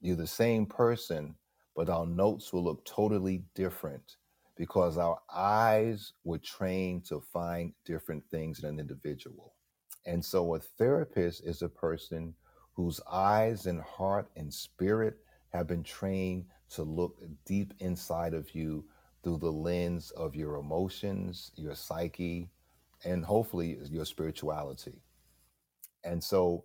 you're 0.00 0.16
the 0.16 0.26
same 0.26 0.66
person, 0.66 1.36
but 1.76 1.88
our 1.88 2.06
notes 2.06 2.52
will 2.52 2.64
look 2.64 2.84
totally 2.84 3.44
different 3.54 4.16
because 4.56 4.98
our 4.98 5.18
eyes 5.32 6.12
were 6.24 6.38
trained 6.38 7.04
to 7.06 7.20
find 7.20 7.72
different 7.84 8.24
things 8.30 8.64
in 8.64 8.68
an 8.68 8.80
individual. 8.80 9.54
And 10.06 10.24
so 10.24 10.56
a 10.56 10.58
therapist 10.60 11.44
is 11.44 11.62
a 11.62 11.68
person 11.68 12.34
whose 12.74 13.00
eyes 13.10 13.66
and 13.66 13.80
heart 13.80 14.28
and 14.36 14.52
spirit 14.52 15.18
have 15.52 15.68
been 15.68 15.84
trained 15.84 16.46
to 16.70 16.82
look 16.82 17.22
deep 17.46 17.72
inside 17.78 18.34
of 18.34 18.54
you 18.54 18.84
through 19.22 19.38
the 19.38 19.52
lens 19.52 20.10
of 20.12 20.34
your 20.34 20.56
emotions, 20.56 21.52
your 21.56 21.76
psyche, 21.76 22.50
and 23.04 23.24
hopefully 23.24 23.78
your 23.88 24.04
spirituality. 24.04 25.00
And 26.04 26.22
so 26.22 26.64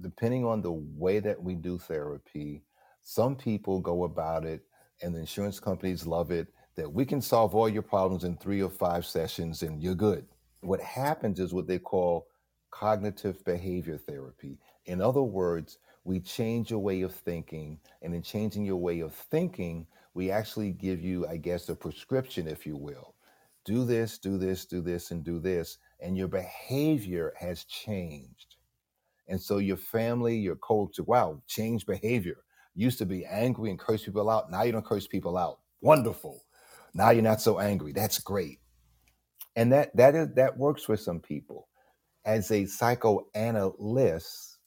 depending 0.00 0.44
on 0.44 0.62
the 0.62 0.72
way 0.72 1.18
that 1.20 1.42
we 1.42 1.54
do 1.54 1.78
therapy, 1.78 2.62
some 3.02 3.36
people 3.36 3.80
go 3.80 4.04
about 4.04 4.44
it 4.44 4.62
and 5.02 5.14
the 5.14 5.20
insurance 5.20 5.60
companies 5.60 6.06
love 6.06 6.30
it 6.30 6.48
that 6.76 6.92
we 6.92 7.04
can 7.04 7.20
solve 7.20 7.54
all 7.54 7.68
your 7.68 7.82
problems 7.82 8.24
in 8.24 8.36
three 8.36 8.62
or 8.62 8.70
five 8.70 9.04
sessions 9.04 9.62
and 9.62 9.82
you're 9.82 9.94
good. 9.94 10.26
What 10.60 10.80
happens 10.80 11.40
is 11.40 11.52
what 11.52 11.66
they 11.66 11.78
call 11.78 12.28
cognitive 12.70 13.44
behavior 13.44 13.98
therapy. 13.98 14.58
In 14.86 15.00
other 15.00 15.22
words, 15.22 15.78
we 16.04 16.20
change 16.20 16.70
your 16.70 16.78
way 16.78 17.02
of 17.02 17.14
thinking, 17.14 17.78
and 18.02 18.14
in 18.14 18.22
changing 18.22 18.64
your 18.64 18.76
way 18.76 19.00
of 19.00 19.14
thinking, 19.14 19.86
we 20.14 20.30
actually 20.30 20.72
give 20.72 21.02
you, 21.02 21.26
I 21.26 21.36
guess, 21.36 21.68
a 21.68 21.74
prescription, 21.74 22.48
if 22.48 22.66
you 22.66 22.76
will. 22.76 23.14
Do 23.64 23.84
this, 23.84 24.16
do 24.18 24.38
this, 24.38 24.64
do 24.64 24.80
this, 24.80 25.10
and 25.10 25.22
do 25.22 25.38
this, 25.38 25.78
and 26.00 26.16
your 26.16 26.28
behavior 26.28 27.34
has 27.38 27.64
changed 27.64 28.47
and 29.28 29.40
so 29.40 29.58
your 29.58 29.76
family, 29.76 30.36
your 30.36 30.56
coach, 30.56 30.98
wow, 31.00 31.42
change 31.46 31.86
behavior. 31.86 32.38
Used 32.74 32.98
to 32.98 33.06
be 33.06 33.24
angry 33.26 33.70
and 33.70 33.78
curse 33.78 34.04
people 34.04 34.30
out. 34.30 34.50
Now 34.50 34.62
you 34.62 34.72
don't 34.72 34.84
curse 34.84 35.06
people 35.06 35.36
out. 35.36 35.58
Wonderful. 35.80 36.44
Now 36.94 37.10
you're 37.10 37.22
not 37.22 37.40
so 37.40 37.58
angry. 37.58 37.92
That's 37.92 38.18
great. 38.18 38.60
And 39.56 39.72
that 39.72 39.94
that 39.96 40.14
is 40.14 40.28
that 40.34 40.56
works 40.56 40.84
for 40.84 40.96
some 40.96 41.20
people. 41.20 41.68
As 42.24 42.50
a 42.50 42.66
psychoanalyst, 42.66 44.58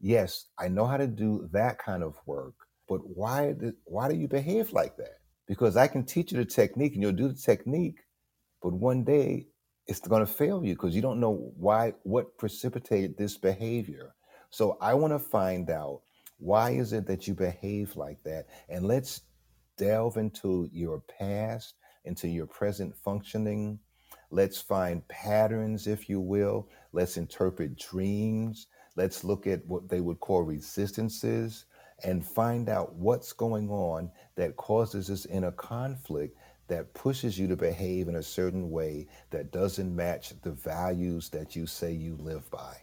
yes, 0.00 0.46
I 0.58 0.68
know 0.68 0.86
how 0.86 0.96
to 0.96 1.06
do 1.06 1.48
that 1.52 1.78
kind 1.78 2.02
of 2.02 2.16
work, 2.26 2.54
but 2.88 2.98
why 3.04 3.52
do, 3.52 3.72
why 3.84 4.08
do 4.08 4.16
you 4.16 4.28
behave 4.28 4.72
like 4.72 4.96
that? 4.96 5.18
Because 5.46 5.76
I 5.76 5.86
can 5.86 6.04
teach 6.04 6.32
you 6.32 6.38
the 6.38 6.44
technique 6.44 6.94
and 6.94 7.02
you'll 7.02 7.12
do 7.12 7.28
the 7.28 7.34
technique, 7.34 8.00
but 8.62 8.72
one 8.72 9.04
day 9.04 9.48
it's 9.86 10.00
going 10.00 10.24
to 10.24 10.32
fail 10.32 10.64
you 10.64 10.74
because 10.74 10.94
you 10.94 11.02
don't 11.02 11.20
know 11.20 11.52
why 11.56 11.92
what 12.02 12.36
precipitated 12.38 13.16
this 13.16 13.36
behavior. 13.36 14.14
So 14.50 14.78
I 14.80 14.94
want 14.94 15.12
to 15.12 15.18
find 15.18 15.68
out 15.70 16.02
why 16.38 16.70
is 16.70 16.92
it 16.92 17.06
that 17.06 17.26
you 17.26 17.34
behave 17.34 17.96
like 17.96 18.22
that 18.24 18.46
and 18.68 18.86
let's 18.86 19.22
delve 19.76 20.16
into 20.16 20.68
your 20.72 21.00
past, 21.00 21.74
into 22.04 22.28
your 22.28 22.46
present 22.46 22.94
functioning. 22.96 23.78
Let's 24.30 24.60
find 24.60 25.06
patterns 25.08 25.86
if 25.86 26.08
you 26.08 26.20
will. 26.20 26.68
Let's 26.92 27.16
interpret 27.16 27.76
dreams. 27.76 28.66
Let's 28.96 29.24
look 29.24 29.46
at 29.46 29.66
what 29.66 29.88
they 29.88 30.00
would 30.00 30.20
call 30.20 30.42
resistances 30.42 31.66
and 32.04 32.26
find 32.26 32.68
out 32.68 32.94
what's 32.94 33.32
going 33.32 33.70
on 33.70 34.10
that 34.36 34.56
causes 34.56 35.08
this 35.08 35.26
inner 35.26 35.52
conflict 35.52 36.36
that 36.68 36.94
pushes 36.94 37.38
you 37.38 37.46
to 37.48 37.56
behave 37.56 38.08
in 38.08 38.16
a 38.16 38.22
certain 38.22 38.70
way 38.70 39.06
that 39.30 39.52
doesn't 39.52 39.94
match 39.94 40.32
the 40.42 40.52
values 40.52 41.28
that 41.30 41.54
you 41.54 41.66
say 41.66 41.92
you 41.92 42.16
live 42.16 42.50
by. 42.50 42.76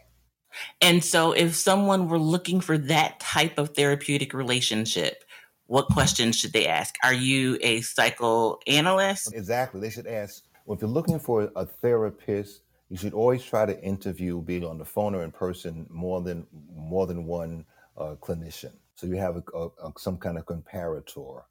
And 0.80 1.02
so, 1.02 1.32
if 1.32 1.54
someone 1.54 2.08
were 2.08 2.18
looking 2.18 2.60
for 2.60 2.76
that 2.76 3.20
type 3.20 3.58
of 3.58 3.70
therapeutic 3.70 4.34
relationship, 4.34 5.24
what 5.66 5.86
questions 5.86 6.36
should 6.36 6.52
they 6.52 6.66
ask? 6.66 6.94
Are 7.02 7.14
you 7.14 7.58
a 7.62 7.80
psychoanalyst? 7.80 9.34
Exactly. 9.34 9.80
They 9.80 9.88
should 9.88 10.06
ask 10.06 10.44
well, 10.64 10.76
if 10.76 10.82
you're 10.82 10.90
looking 10.90 11.18
for 11.18 11.50
a 11.56 11.66
therapist, 11.66 12.62
you 12.88 12.96
should 12.96 13.14
always 13.14 13.42
try 13.42 13.66
to 13.66 13.82
interview, 13.82 14.40
be 14.42 14.58
it 14.58 14.64
on 14.64 14.78
the 14.78 14.84
phone 14.84 15.14
or 15.14 15.24
in 15.24 15.32
person, 15.32 15.86
more 15.90 16.20
than 16.20 16.46
more 16.74 17.06
than 17.06 17.26
one 17.26 17.64
uh, 17.96 18.14
clinician. 18.20 18.72
So 18.94 19.06
you 19.06 19.16
have 19.16 19.36
a, 19.36 19.42
a, 19.56 19.66
a, 19.66 19.92
some 19.98 20.18
kind 20.18 20.38
of 20.38 20.46
comparator 20.46 21.42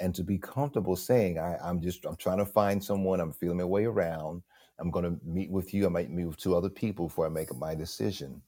and 0.00 0.14
to 0.14 0.22
be 0.22 0.38
comfortable 0.38 0.96
saying 0.96 1.38
I, 1.38 1.56
i'm 1.62 1.80
just 1.80 2.04
i'm 2.04 2.16
trying 2.16 2.38
to 2.38 2.46
find 2.46 2.82
someone 2.82 3.20
i'm 3.20 3.32
feeling 3.32 3.58
my 3.58 3.64
way 3.64 3.84
around 3.84 4.42
i'm 4.78 4.90
going 4.90 5.04
to 5.04 5.18
meet 5.24 5.50
with 5.50 5.74
you 5.74 5.86
i 5.86 5.88
might 5.88 6.10
meet 6.10 6.26
with 6.26 6.36
two 6.36 6.56
other 6.56 6.70
people 6.70 7.08
before 7.08 7.26
i 7.26 7.28
make 7.28 7.54
my 7.56 7.74
decision 7.74 8.42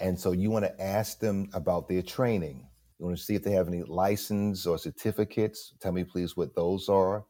and 0.00 0.18
so 0.18 0.32
you 0.32 0.50
want 0.50 0.64
to 0.64 0.82
ask 0.82 1.18
them 1.18 1.48
about 1.54 1.88
their 1.88 2.02
training 2.02 2.66
you 2.98 3.06
want 3.06 3.16
to 3.16 3.22
see 3.22 3.34
if 3.34 3.42
they 3.42 3.52
have 3.52 3.68
any 3.68 3.82
license 3.82 4.66
or 4.66 4.78
certificates 4.78 5.74
tell 5.80 5.92
me 5.92 6.04
please 6.04 6.36
what 6.36 6.54
those 6.54 6.88
are 6.88 7.24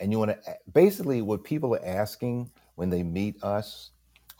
and 0.00 0.12
you 0.12 0.18
want 0.18 0.30
to 0.30 0.50
eh, 0.50 0.54
basically 0.72 1.22
what 1.22 1.44
people 1.44 1.74
are 1.74 1.84
asking 1.84 2.50
when 2.76 2.90
they 2.90 3.02
meet 3.02 3.42
us 3.42 3.90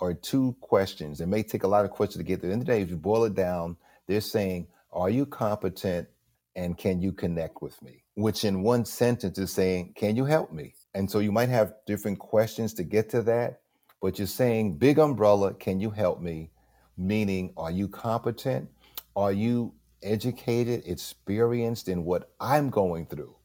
are 0.01 0.15
two 0.15 0.57
questions 0.61 1.21
it 1.21 1.27
may 1.27 1.43
take 1.43 1.65
a 1.65 1.69
lot 1.69 1.85
of 1.85 1.91
questions 1.91 2.23
to 2.23 2.27
get 2.27 2.41
there. 2.41 2.51
in 2.51 2.59
the 2.59 2.65
day 2.65 2.83
if 2.83 2.91
you 2.91 2.97
boil 2.97 3.25
it 3.25 3.35
down 3.35 3.77
they're 4.07 4.21
saying 4.21 4.67
are 4.93 5.11
you 5.11 5.27
competent 5.27 6.09
and 6.57 6.77
can 6.77 7.01
you 7.01 7.13
connect 7.13 7.63
with 7.63 7.81
me? 7.83 8.03
Which 8.19 8.45
in 8.45 8.63
one 8.63 8.85
sentence 8.85 9.39
is 9.39 9.53
saying, 9.53 9.93
can 9.95 10.17
you 10.17 10.25
help 10.25 10.53
me? 10.53 10.75
And 10.93 11.09
so 11.09 11.21
you 11.21 11.31
might 11.31 11.51
have 11.51 11.75
different 11.87 12.19
questions 12.19 12.75
to 12.75 12.83
get 12.83 13.09
to 13.11 13.23
that, 13.23 13.61
but 14.03 14.19
you're 14.19 14.27
saying, 14.27 14.79
big 14.79 14.99
umbrella, 14.99 15.55
can 15.55 15.79
you 15.79 15.91
help 15.91 16.21
me? 16.21 16.51
Meaning, 16.97 17.53
are 17.57 17.71
you 17.71 17.87
competent? 17.87 18.71
Are 19.15 19.31
you 19.31 19.73
educated, 20.03 20.83
experienced 20.85 21.89
in 21.89 22.05
what 22.05 22.33
I'm 22.41 22.71
going 22.71 23.07
through? 23.07 23.37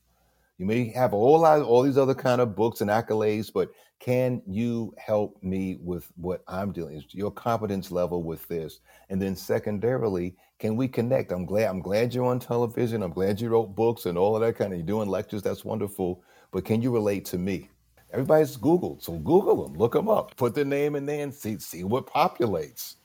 You 0.57 0.65
may 0.65 0.89
have 0.89 1.13
a 1.13 1.17
whole 1.17 1.41
lot 1.41 1.59
of 1.59 1.67
all 1.67 1.83
these 1.83 1.99
other 1.99 2.15
kind 2.15 2.41
of 2.41 2.55
books 2.55 2.81
and 2.81 2.89
accolades, 2.89 3.53
but 3.53 3.69
can 3.99 4.41
you 4.47 4.95
help 4.97 5.37
me 5.43 5.77
with 5.83 6.11
what 6.15 6.43
I'm 6.47 6.71
dealing? 6.71 6.95
Is 6.97 7.05
your 7.13 7.29
competence 7.29 7.91
level 7.91 8.23
with 8.23 8.47
this? 8.47 8.79
And 9.11 9.21
then 9.21 9.35
secondarily, 9.35 10.35
can 10.63 10.77
we 10.77 10.87
connect? 10.87 11.33
I'm 11.33 11.45
glad 11.45 11.67
I'm 11.67 11.81
glad 11.81 12.13
you're 12.13 12.23
on 12.23 12.39
television. 12.39 13.03
I'm 13.03 13.11
glad 13.11 13.41
you 13.41 13.49
wrote 13.49 13.75
books 13.75 14.05
and 14.05 14.17
all 14.17 14.33
of 14.33 14.41
that 14.43 14.55
kind 14.55 14.71
of 14.71 14.79
you're 14.79 14.87
doing 14.87 15.09
lectures. 15.09 15.41
That's 15.43 15.65
wonderful. 15.65 16.23
But 16.53 16.63
can 16.63 16.81
you 16.81 16.89
relate 16.89 17.25
to 17.25 17.37
me? 17.37 17.69
Everybody's 18.13 18.55
Googled, 18.55 19.03
so 19.03 19.17
Google 19.17 19.67
them, 19.67 19.77
look 19.77 19.91
them 19.91 20.07
up, 20.07 20.37
put 20.37 20.55
their 20.55 20.63
name 20.63 20.95
in 20.95 21.05
there, 21.05 21.21
and 21.21 21.33
see 21.33 21.57
see 21.59 21.83
what 21.83 22.07
populates. 22.07 22.95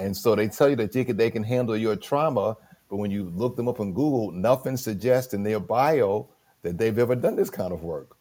And 0.00 0.16
so 0.16 0.34
they 0.34 0.48
tell 0.48 0.70
you 0.70 0.74
that 0.74 0.90
can, 0.90 1.16
they 1.16 1.30
can 1.30 1.44
handle 1.44 1.76
your 1.76 1.94
trauma, 1.94 2.56
but 2.90 2.96
when 2.96 3.12
you 3.12 3.30
look 3.32 3.54
them 3.54 3.68
up 3.68 3.78
on 3.78 3.92
Google, 3.92 4.32
nothing 4.32 4.76
suggests 4.76 5.34
in 5.34 5.44
their 5.44 5.60
bio 5.60 6.28
that 6.62 6.78
they've 6.78 6.98
ever 6.98 7.14
done 7.14 7.36
this 7.36 7.48
kind 7.48 7.72
of 7.72 7.84
work. 7.84 8.16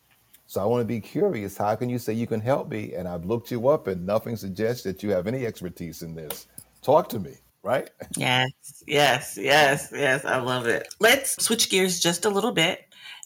So 0.46 0.62
I 0.62 0.66
want 0.66 0.82
to 0.82 0.86
be 0.86 1.00
curious. 1.00 1.58
How 1.58 1.76
can 1.76 1.90
you 1.90 1.98
say 1.98 2.13
you 2.13 2.28
can 2.28 2.42
help 2.42 2.70
me? 2.70 2.94
And 2.94 3.08
I've 3.08 3.26
looked 3.26 3.50
you 3.50 3.70
up 3.70 3.88
and 3.88 4.06
nothing 4.06 4.36
suggests 4.36 4.84
that 4.84 5.02
you 5.02 5.10
have 5.10 5.26
any 5.26 5.48
expertise 5.48 6.04
in 6.04 6.13
this. 6.13 6.46
Talk 6.84 7.10
to 7.10 7.20
me, 7.20 7.38
right? 7.68 7.90
Yes, 8.16 8.52
yes, 8.88 9.38
yes, 9.40 9.92
yes. 9.94 10.24
I 10.26 10.38
love 10.38 10.66
it. 10.66 10.88
Let's 11.00 11.44
switch 11.44 11.70
gears 11.70 12.00
just 12.00 12.26
a 12.26 12.30
little 12.30 12.54
bit 12.54 12.80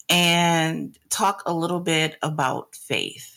and 0.10 0.98
talk 1.10 1.44
a 1.46 1.54
little 1.54 1.80
bit 1.80 2.18
about 2.24 2.76
faith 2.76 3.36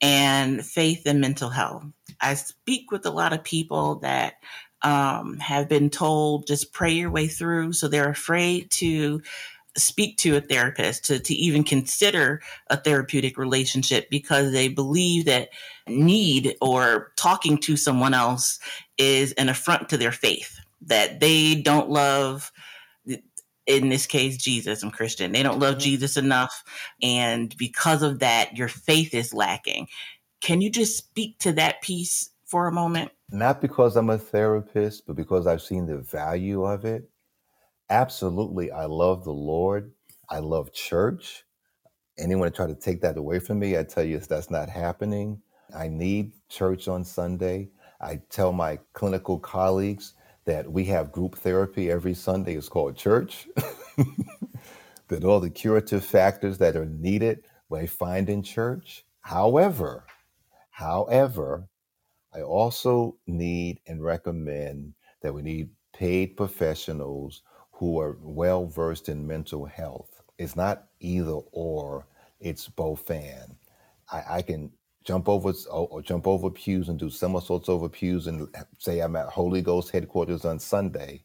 and 0.00 0.64
faith 0.64 1.02
and 1.06 1.20
mental 1.20 1.50
health. 1.50 1.84
I 2.20 2.34
speak 2.34 2.92
with 2.92 3.04
a 3.04 3.10
lot 3.10 3.32
of 3.32 3.42
people 3.42 3.96
that 3.96 4.34
um, 4.82 5.38
have 5.38 5.68
been 5.68 5.90
told 5.90 6.46
just 6.46 6.72
pray 6.72 6.92
your 6.92 7.10
way 7.10 7.26
through. 7.26 7.72
So 7.72 7.88
they're 7.88 8.10
afraid 8.10 8.70
to 8.72 9.22
speak 9.76 10.16
to 10.18 10.36
a 10.36 10.40
therapist 10.40 11.04
to, 11.04 11.18
to 11.18 11.34
even 11.34 11.64
consider 11.64 12.40
a 12.68 12.76
therapeutic 12.76 13.36
relationship 13.36 14.08
because 14.08 14.52
they 14.52 14.68
believe 14.68 15.24
that 15.24 15.48
need 15.88 16.56
or 16.60 17.12
talking 17.16 17.58
to 17.58 17.76
someone 17.76 18.14
else 18.14 18.58
is 18.98 19.32
an 19.32 19.48
affront 19.48 19.88
to 19.88 19.96
their 19.96 20.12
faith 20.12 20.60
that 20.82 21.20
they 21.20 21.54
don't 21.54 21.90
love 21.90 22.52
in 23.66 23.88
this 23.88 24.06
case 24.06 24.36
jesus 24.36 24.82
i'm 24.82 24.90
christian. 24.90 25.32
They 25.32 25.42
don't 25.42 25.58
love 25.58 25.74
mm-hmm. 25.74 25.80
jesus 25.80 26.16
enough 26.16 26.62
and 27.02 27.54
because 27.56 28.02
of 28.02 28.20
that 28.20 28.56
your 28.56 28.68
faith 28.68 29.14
is 29.14 29.34
lacking. 29.34 29.88
Can 30.40 30.60
you 30.60 30.70
just 30.70 30.96
speak 30.96 31.38
to 31.38 31.52
that 31.52 31.80
piece 31.80 32.30
for 32.44 32.68
a 32.68 32.72
moment? 32.72 33.10
Not 33.30 33.60
because 33.60 33.96
i'm 33.96 34.10
a 34.10 34.18
therapist 34.18 35.06
but 35.06 35.16
because 35.16 35.46
i've 35.46 35.62
seen 35.62 35.86
the 35.86 35.98
value 35.98 36.64
of 36.64 36.84
it 36.84 37.08
Absolutely. 37.94 38.72
I 38.72 38.86
love 38.86 39.24
the 39.24 39.32
Lord. 39.32 39.92
I 40.28 40.40
love 40.40 40.72
church. 40.72 41.44
Anyone 42.18 42.52
try 42.52 42.66
to 42.66 42.74
take 42.74 43.00
that 43.02 43.18
away 43.18 43.38
from 43.38 43.60
me, 43.60 43.78
I 43.78 43.84
tell 43.84 44.04
you 44.04 44.18
that's 44.18 44.50
not 44.50 44.68
happening. 44.68 45.40
I 45.76 45.88
need 45.88 46.32
church 46.48 46.88
on 46.88 47.04
Sunday. 47.04 47.70
I 48.00 48.20
tell 48.30 48.52
my 48.52 48.80
clinical 48.94 49.38
colleagues 49.38 50.14
that 50.46 50.70
we 50.70 50.84
have 50.86 51.12
group 51.12 51.36
therapy 51.36 51.90
every 51.90 52.14
Sunday. 52.14 52.56
It's 52.56 52.68
called 52.68 52.96
church. 52.96 53.48
that 55.08 55.24
all 55.24 55.40
the 55.40 55.50
curative 55.50 56.04
factors 56.04 56.58
that 56.58 56.76
are 56.76 56.86
needed 56.86 57.44
we 57.70 57.86
find 57.86 58.28
in 58.28 58.42
church. 58.42 59.04
However, 59.22 60.06
however, 60.70 61.68
I 62.34 62.42
also 62.42 63.16
need 63.26 63.80
and 63.88 64.04
recommend 64.04 64.94
that 65.22 65.34
we 65.34 65.42
need 65.42 65.70
paid 65.94 66.36
professionals 66.36 67.42
who 67.74 68.00
are 68.00 68.18
well 68.22 68.66
versed 68.66 69.08
in 69.10 69.26
mental 69.28 69.66
health. 69.66 70.22
It's 70.38 70.56
not 70.56 70.86
either 71.00 71.38
or, 71.52 72.06
it's 72.40 72.68
both 72.68 73.10
and. 73.10 73.56
I, 74.12 74.24
I 74.38 74.42
can 74.42 74.72
jump 75.04 75.28
over 75.28 75.52
or 75.70 76.02
jump 76.02 76.26
over 76.28 76.50
pews 76.50 76.90
and 76.90 76.98
do 76.98 77.10
somersaults 77.10 77.70
over 77.70 77.88
pews 77.88 78.28
and 78.28 78.48
say 78.78 79.00
I'm 79.00 79.16
at 79.16 79.28
Holy 79.28 79.62
Ghost 79.62 79.92
headquarters 79.92 80.44
on 80.46 80.60
Sunday, 80.60 81.24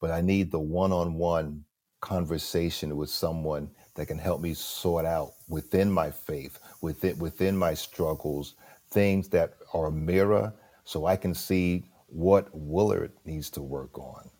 but 0.00 0.10
I 0.12 0.22
need 0.22 0.52
the 0.52 0.60
one-on-one 0.60 1.64
conversation 2.00 2.96
with 2.96 3.10
someone 3.10 3.70
that 3.96 4.06
can 4.08 4.18
help 4.18 4.40
me 4.42 4.54
sort 4.54 5.06
out 5.06 5.34
within 5.48 5.90
my 5.90 6.10
faith, 6.10 6.60
within 6.82 7.18
within 7.18 7.56
my 7.56 7.74
struggles, 7.74 8.54
things 8.90 9.28
that 9.30 9.54
are 9.74 9.86
a 9.88 9.92
mirror 9.92 10.54
so 10.84 11.06
I 11.06 11.16
can 11.16 11.34
see 11.34 11.86
what 12.08 12.48
Willard 12.52 13.12
needs 13.26 13.50
to 13.52 13.62
work 13.62 13.98
on. 13.98 14.30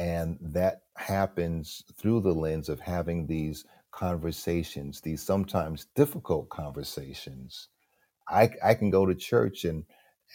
And 0.00 0.38
that 0.42 0.84
happens 0.96 1.84
through 1.98 2.22
the 2.22 2.34
lens 2.34 2.70
of 2.70 2.80
having 2.80 3.28
these 3.28 3.66
conversations, 3.92 5.02
these 5.02 5.22
sometimes 5.22 5.88
difficult 5.96 6.50
conversations. 6.50 7.68
I, 8.28 8.50
I 8.64 8.74
can 8.74 8.90
go 8.90 9.06
to 9.06 9.14
church 9.14 9.64
and 9.64 9.84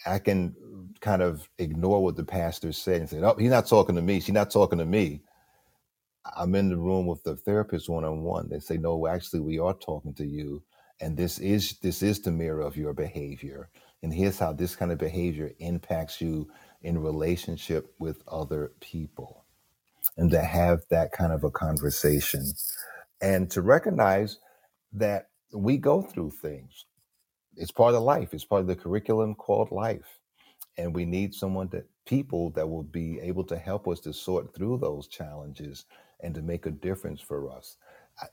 I 0.06 0.20
can 0.20 0.56
kind 1.00 1.22
of 1.22 1.48
ignore 1.58 2.02
what 2.04 2.16
the 2.16 2.24
pastor 2.24 2.72
said 2.72 3.02
and 3.02 3.10
say, 3.10 3.20
"Oh, 3.22 3.36
he's 3.38 3.50
not 3.50 3.68
talking 3.68 3.96
to 3.96 4.02
me. 4.02 4.20
She's 4.20 4.34
not 4.34 4.50
talking 4.52 4.78
to 4.80 4.86
me." 4.86 5.22
I'm 6.36 6.54
in 6.56 6.70
the 6.70 6.78
room 6.78 7.06
with 7.06 7.24
the 7.24 7.36
therapist 7.36 7.88
one 7.88 8.04
on 8.04 8.22
one. 8.22 8.48
They 8.50 8.60
say, 8.60 8.78
"No, 8.78 9.08
actually, 9.08 9.40
we 9.40 9.58
are 9.60 9.74
talking 9.74 10.14
to 10.16 10.26
you, 10.26 10.64
and 11.00 11.16
this 11.16 11.40
is 11.40 11.78
this 11.80 12.02
is 12.02 12.20
the 12.20 12.32
mirror 12.32 12.62
of 12.62 12.76
your 12.76 12.94
behavior, 12.94 13.70
and 14.02 14.14
here's 14.14 14.38
how 14.40 14.54
this 14.54 14.76
kind 14.76 14.92
of 14.92 14.98
behavior 14.98 15.52
impacts 15.60 16.20
you 16.20 16.48
in 16.82 16.98
relationship 16.98 17.94
with 18.00 18.22
other 18.28 18.74
people." 18.80 19.45
And 20.16 20.30
to 20.32 20.40
have 20.42 20.82
that 20.90 21.12
kind 21.12 21.32
of 21.32 21.44
a 21.44 21.50
conversation 21.50 22.44
and 23.22 23.50
to 23.50 23.62
recognize 23.62 24.38
that 24.92 25.28
we 25.54 25.76
go 25.78 26.02
through 26.02 26.30
things 26.32 26.74
it's 27.56 27.70
part 27.72 27.94
of 27.94 28.02
life. 28.02 28.32
It's 28.32 28.44
part 28.44 28.62
of 28.62 28.66
the 28.66 28.76
curriculum 28.76 29.34
called 29.34 29.70
life. 29.70 30.18
And 30.78 30.94
we 30.94 31.06
need 31.06 31.34
someone 31.34 31.68
that 31.72 31.86
people 32.06 32.50
that 32.52 32.68
will 32.68 32.84
be 32.84 33.20
able 33.20 33.44
to 33.44 33.58
help 33.58 33.88
us 33.88 34.00
to 34.00 34.12
sort 34.14 34.54
through 34.54 34.78
those 34.78 35.08
challenges 35.08 35.86
and 36.22 36.34
to 36.34 36.42
make 36.42 36.66
a 36.66 36.70
difference 36.70 37.20
for 37.20 37.50
us. 37.52 37.76
I, 38.20 38.26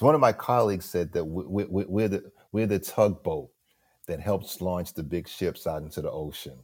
one 0.00 0.14
of 0.14 0.22
my 0.22 0.32
colleagues 0.32 0.86
said 0.86 1.12
that 1.14 1.24
we, 1.24 1.44
we, 1.66 1.84
the 2.08 2.32
we're 2.52 2.66
the 2.66 2.78
tugboat 2.80 3.50
that 4.08 4.20
helps 4.20 4.60
launch 4.60 4.94
the 4.94 5.02
big 5.04 5.28
ships 5.28 5.66
out 5.66 5.82
into 5.82 6.02
the 6.02 6.10
ocean, 6.10 6.58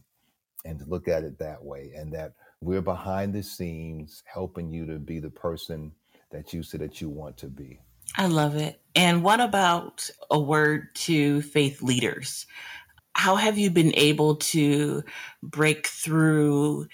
and 0.65 0.79
to 0.81 0.87
look 0.87 1.09
at 1.09 1.25
it 1.25 1.39
that 1.41 1.65
way, 1.65 1.93
and 1.97 2.13
that 2.15 2.35
we're 2.63 2.81
behind 2.81 3.35
the 3.35 3.43
scenes 3.43 4.23
helping 4.25 4.73
you 4.73 4.87
to 4.87 4.99
be 4.99 5.19
the 5.19 5.31
person 5.31 5.93
that 6.31 6.53
you 6.53 6.63
said 6.63 6.81
that 6.81 7.01
you 7.01 7.09
want 7.09 7.37
to 7.37 7.49
be. 7.49 7.81
I 8.17 8.29
love 8.29 8.57
it. 8.57 8.81
And 8.95 9.25
what 9.25 9.41
about 9.41 10.09
a 10.31 10.39
word 10.39 10.95
to 10.95 11.43
faith 11.43 11.83
leaders? 11.83 12.47
How 13.15 13.37
have 13.37 13.59
you 13.59 13.71
been 13.71 13.93
able 13.97 14.37
to 14.37 15.03
break 15.43 15.89
through 15.89 16.87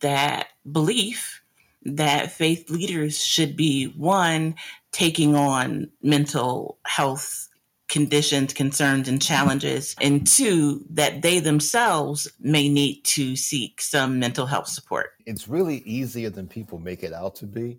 that 0.00 0.48
belief 0.70 1.42
that 1.84 2.32
faith 2.32 2.70
leaders 2.70 3.22
should 3.22 3.56
be 3.56 3.86
one, 3.96 4.54
taking 4.92 5.34
on 5.34 5.90
mental 6.02 6.78
health 6.86 7.48
conditions, 7.88 8.52
concerns, 8.52 9.08
and 9.08 9.20
challenges, 9.20 9.94
and 10.00 10.26
two, 10.26 10.84
that 10.90 11.22
they 11.22 11.38
themselves 11.38 12.30
may 12.40 12.68
need 12.68 13.02
to 13.02 13.36
seek 13.36 13.80
some 13.80 14.18
mental 14.18 14.46
health 14.46 14.68
support? 14.68 15.10
It's 15.26 15.48
really 15.48 15.78
easier 15.78 16.30
than 16.30 16.48
people 16.48 16.78
make 16.78 17.02
it 17.02 17.12
out 17.12 17.36
to 17.36 17.46
be 17.46 17.78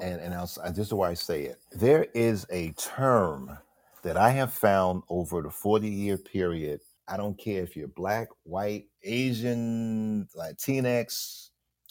and 0.00 0.20
and 0.20 0.34
I'll, 0.34 0.50
this 0.72 0.86
is 0.86 0.94
why 0.94 1.10
I 1.10 1.14
say 1.14 1.44
it. 1.44 1.58
There 1.72 2.06
is 2.14 2.46
a 2.50 2.70
term 2.72 3.56
that 4.02 4.16
I 4.16 4.30
have 4.30 4.52
found 4.52 5.02
over 5.08 5.42
the 5.42 5.50
40 5.50 5.88
year 5.88 6.16
period. 6.16 6.80
I 7.06 7.16
don't 7.16 7.38
care 7.38 7.62
if 7.62 7.76
you're 7.76 7.88
black, 7.88 8.28
white, 8.44 8.86
Asian, 9.02 10.28
Latinx, 10.36 11.50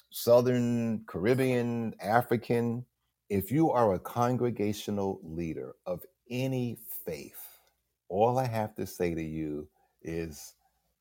Southern, 0.09 1.03
Caribbean, 1.07 1.93
African. 2.01 2.85
If 3.29 3.51
you 3.51 3.69
are 3.71 3.93
a 3.93 3.99
congregational 3.99 5.19
leader 5.23 5.75
of 5.85 6.03
any 6.31 6.77
faith, 7.09 7.59
all 8.07 8.37
I 8.37 8.45
have 8.45 8.75
to 8.75 8.85
say 8.85 9.15
to 9.15 9.23
you 9.23 9.67
is 10.03 10.53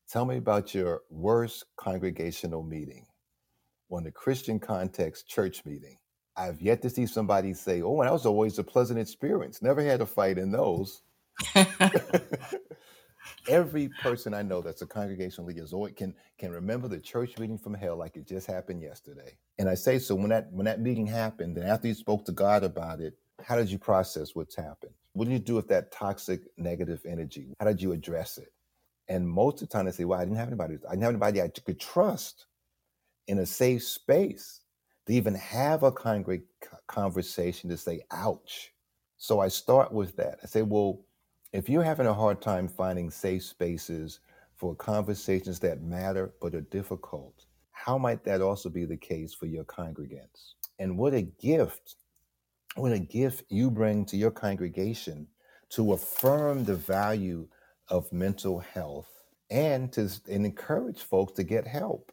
tell 0.09 0.25
me 0.25 0.37
about 0.37 0.73
your 0.73 1.01
worst 1.11 1.65
congregational 1.77 2.63
meeting. 2.63 3.05
On 3.91 4.03
the 4.03 4.11
Christian 4.11 4.59
context, 4.59 5.27
church 5.27 5.65
meeting 5.65 5.97
I've 6.35 6.61
yet 6.61 6.81
to 6.83 6.89
see 6.89 7.05
somebody 7.05 7.53
say, 7.53 7.81
"Oh, 7.81 8.01
that 8.01 8.13
was 8.13 8.25
always 8.25 8.57
a 8.57 8.63
pleasant 8.63 8.99
experience. 8.99 9.61
Never 9.61 9.81
had 9.83 10.01
a 10.01 10.05
fight 10.05 10.37
in 10.37 10.51
those." 10.51 11.03
Every 13.47 13.89
person 13.89 14.33
I 14.33 14.41
know 14.41 14.61
that's 14.61 14.81
a 14.81 14.87
congregational 14.87 15.47
leader 15.47 15.63
is 15.63 15.73
always 15.73 15.93
can 15.95 16.15
can 16.37 16.51
remember 16.51 16.87
the 16.87 16.99
church 16.99 17.37
meeting 17.37 17.57
from 17.57 17.73
hell 17.73 17.97
like 17.97 18.15
it 18.15 18.27
just 18.27 18.47
happened 18.47 18.81
yesterday. 18.81 19.37
And 19.59 19.69
I 19.69 19.75
say 19.75 19.99
so 19.99 20.15
when 20.15 20.29
that 20.29 20.51
when 20.51 20.65
that 20.65 20.81
meeting 20.81 21.07
happened, 21.07 21.57
and 21.57 21.67
after 21.67 21.87
you 21.87 21.93
spoke 21.93 22.25
to 22.25 22.31
God 22.31 22.63
about 22.63 23.01
it, 23.01 23.15
how 23.43 23.57
did 23.57 23.69
you 23.69 23.77
process 23.79 24.33
what's 24.33 24.55
happened? 24.55 24.93
What 25.19 25.27
did 25.27 25.33
you 25.33 25.39
do 25.39 25.55
with 25.55 25.67
that 25.67 25.91
toxic 25.91 26.43
negative 26.57 27.01
energy? 27.05 27.53
How 27.59 27.67
did 27.67 27.81
you 27.81 27.91
address 27.91 28.37
it? 28.37 28.53
And 29.09 29.27
most 29.27 29.61
of 29.61 29.67
the 29.67 29.73
time 29.73 29.85
they 29.85 29.91
say, 29.91 30.05
Well, 30.05 30.17
I 30.17 30.23
didn't 30.23 30.37
have 30.37 30.47
anybody, 30.47 30.77
I 30.87 30.91
didn't 30.93 31.03
have 31.03 31.11
anybody 31.11 31.41
I 31.41 31.49
could 31.49 31.81
trust 31.81 32.45
in 33.27 33.39
a 33.39 33.47
safe 33.47 33.83
space 33.83 34.61
to 35.07 35.13
even 35.13 35.35
have 35.35 35.83
a 35.83 35.91
congre- 35.91 36.43
conversation 36.87 37.69
to 37.71 37.77
say, 37.77 38.01
ouch. 38.11 38.73
So 39.17 39.41
I 39.41 39.49
start 39.49 39.93
with 39.93 40.15
that. 40.17 40.39
I 40.43 40.47
say, 40.47 40.63
well, 40.63 41.01
if 41.53 41.69
you're 41.69 41.83
having 41.83 42.07
a 42.07 42.15
hard 42.15 42.41
time 42.41 42.69
finding 42.69 43.11
safe 43.11 43.43
spaces 43.43 44.21
for 44.55 44.75
conversations 44.75 45.59
that 45.61 45.83
matter 45.83 46.33
but 46.41 46.55
are 46.55 46.61
difficult, 46.61 47.45
how 47.71 47.97
might 47.97 48.23
that 48.25 48.41
also 48.41 48.69
be 48.69 48.85
the 48.85 48.97
case 48.97 49.33
for 49.33 49.47
your 49.47 49.65
congregants? 49.65 50.53
And 50.79 50.97
what 50.97 51.15
a 51.15 51.23
gift, 51.23 51.97
what 52.75 52.93
a 52.93 52.99
gift 52.99 53.45
you 53.49 53.71
bring 53.71 54.05
to 54.05 54.17
your 54.17 54.31
congregation 54.31 55.27
to 55.71 55.93
affirm 55.93 56.65
the 56.65 56.75
value 56.75 57.47
of 57.89 58.11
mental 58.13 58.59
health 58.59 59.09
and 59.51 59.91
to 59.93 60.09
and 60.29 60.45
encourage 60.45 61.01
folks 61.01 61.33
to 61.33 61.43
get 61.43 61.67
help 61.67 62.11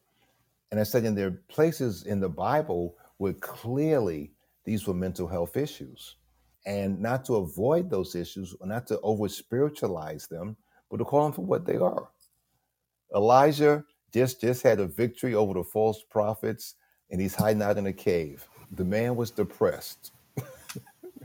and 0.70 0.80
I 0.80 0.82
said, 0.84 1.04
and 1.04 1.16
there 1.16 1.28
are 1.28 1.42
places 1.48 2.04
in 2.04 2.20
the 2.20 2.28
Bible 2.28 2.96
where 3.18 3.32
clearly 3.34 4.32
these 4.66 4.86
were 4.86 4.94
mental 4.94 5.28
health 5.28 5.56
issues. 5.56 6.16
And 6.66 7.00
not 7.00 7.24
to 7.26 7.36
avoid 7.36 7.90
those 7.90 8.14
issues, 8.14 8.54
or 8.60 8.68
not 8.68 8.86
to 8.88 9.00
over 9.00 9.28
spiritualize 9.28 10.28
them, 10.28 10.58
but 10.90 10.98
to 10.98 11.06
call 11.06 11.24
them 11.24 11.32
for 11.32 11.46
what 11.46 11.66
they 11.66 11.76
are. 11.76 12.10
Elijah 13.14 13.84
just, 14.12 14.40
just 14.42 14.62
had 14.62 14.80
a 14.80 14.86
victory 14.86 15.34
over 15.34 15.54
the 15.54 15.64
false 15.64 16.02
prophets, 16.10 16.74
and 17.10 17.20
he's 17.20 17.34
hiding 17.36 17.62
out 17.62 17.78
in 17.78 17.86
a 17.86 17.92
cave. 17.94 18.46
The 18.72 18.84
man 18.84 19.16
was 19.16 19.30
depressed. 19.30 20.12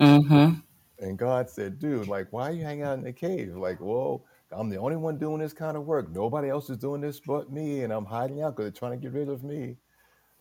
Mm-hmm. 0.01 0.59
And 0.99 1.17
God 1.17 1.49
said, 1.49 1.79
dude, 1.79 2.07
like, 2.07 2.27
why 2.31 2.49
are 2.49 2.53
you 2.53 2.63
hanging 2.63 2.83
out 2.83 2.97
in 2.97 3.03
the 3.03 3.13
cave? 3.13 3.55
Like, 3.55 3.79
whoa, 3.79 4.23
I'm 4.51 4.69
the 4.69 4.77
only 4.77 4.97
one 4.97 5.17
doing 5.17 5.39
this 5.39 5.53
kind 5.53 5.77
of 5.77 5.85
work. 5.85 6.11
Nobody 6.11 6.49
else 6.49 6.69
is 6.69 6.77
doing 6.77 7.01
this 7.01 7.19
but 7.19 7.51
me, 7.51 7.81
and 7.83 7.93
I'm 7.93 8.05
hiding 8.05 8.41
out 8.41 8.55
because 8.55 8.71
they're 8.71 8.79
trying 8.79 8.99
to 8.99 9.03
get 9.09 9.13
rid 9.13 9.29
of 9.29 9.43
me. 9.43 9.77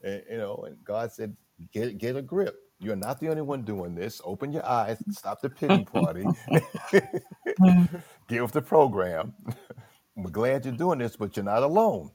And, 0.03 0.23
you 0.31 0.39
know, 0.39 0.65
and 0.67 0.77
God 0.85 1.13
said, 1.13 1.37
get 1.73 1.99
get 1.99 2.17
a 2.17 2.23
grip. 2.23 2.57
You're 2.79 2.97
not 2.97 3.21
the 3.21 3.29
only 3.29 3.43
one 3.43 3.63
doing 3.63 3.95
this. 3.95 4.23
Open 4.25 4.53
your 4.53 4.67
eyes. 4.67 5.03
Stop 5.11 5.43
the 5.43 5.51
pity 5.51 5.85
party. 5.85 6.25
get 6.91 8.43
with 8.43 8.53
the 8.53 8.63
program. 8.63 9.35
We're 10.17 10.31
glad 10.31 10.65
you're 10.65 10.75
doing 10.75 10.99
this, 10.99 11.17
but 11.17 11.37
you're 11.37 11.45
not 11.45 11.63
alone. 11.63 12.11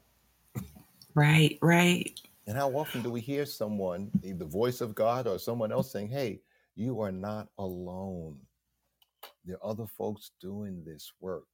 Right, 1.14 1.58
right. 1.62 2.20
And 2.48 2.58
how 2.58 2.70
often 2.72 3.02
do 3.02 3.10
we 3.10 3.22
hear 3.22 3.46
someone, 3.46 4.12
the 4.22 4.46
voice 4.46 4.82
of 4.82 4.96
God 4.96 5.28
or 5.28 5.40
someone 5.40 5.72
else 5.72 5.92
saying, 5.92 6.10
Hey, 6.10 6.42
you 6.76 7.02
are 7.02 7.12
not 7.12 7.50
alone. 7.58 8.40
There 9.46 9.58
are 9.58 9.72
other 9.72 9.88
folks 9.88 10.32
doing 10.42 10.84
this 10.86 11.14
work. 11.22 11.46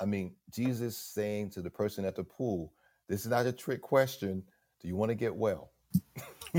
I 0.00 0.06
mean, 0.06 0.34
Jesus 0.52 0.96
saying 0.98 1.50
to 1.50 1.62
the 1.62 1.70
person 1.70 2.04
at 2.04 2.16
the 2.16 2.24
pool, 2.24 2.72
This 3.08 3.22
is 3.24 3.30
not 3.30 3.46
a 3.46 3.52
trick 3.52 3.82
question. 3.82 4.42
Do 4.80 4.88
you 4.88 4.96
want 4.96 5.10
to 5.10 5.14
get 5.16 5.34
well? 5.34 5.72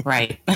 Right, 0.06 0.40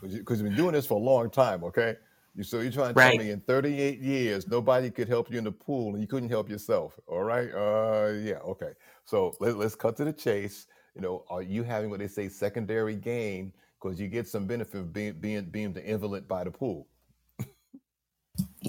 Because 0.00 0.16
you, 0.16 0.24
'cause 0.24 0.38
you've 0.38 0.46
been 0.48 0.56
doing 0.56 0.72
this 0.74 0.86
for 0.86 0.94
a 0.94 1.04
long 1.04 1.30
time, 1.30 1.64
okay? 1.64 1.96
You, 2.34 2.44
so 2.44 2.60
you're 2.60 2.72
trying 2.72 2.94
to 2.94 3.00
tell 3.00 3.14
me 3.14 3.30
in 3.30 3.40
38 3.40 4.00
years, 4.00 4.48
nobody 4.48 4.90
could 4.90 5.08
help 5.08 5.30
you 5.30 5.38
in 5.38 5.44
the 5.44 5.52
pool 5.52 5.92
and 5.94 6.00
you 6.02 6.08
couldn't 6.08 6.30
help 6.30 6.48
yourself, 6.50 6.98
all 7.08 7.24
right? 7.24 7.50
Uh, 7.52 8.12
yeah, 8.14 8.38
okay. 8.44 8.72
So 9.04 9.36
let, 9.40 9.56
let's 9.56 9.74
cut 9.74 9.96
to 9.98 10.04
the 10.04 10.12
chase. 10.12 10.66
You 10.94 11.02
know, 11.02 11.24
are 11.30 11.42
you 11.42 11.64
having 11.64 11.90
what 11.90 12.00
they 12.00 12.08
say 12.08 12.28
secondary 12.28 12.96
gain 12.96 13.52
because 13.80 14.00
you 14.00 14.08
get 14.08 14.28
some 14.28 14.46
benefit 14.46 14.80
of 14.80 14.92
being 14.92 15.14
being 15.14 15.46
being 15.46 15.72
the 15.72 15.84
invalid 15.84 16.28
by 16.28 16.44
the 16.44 16.50
pool? 16.52 16.88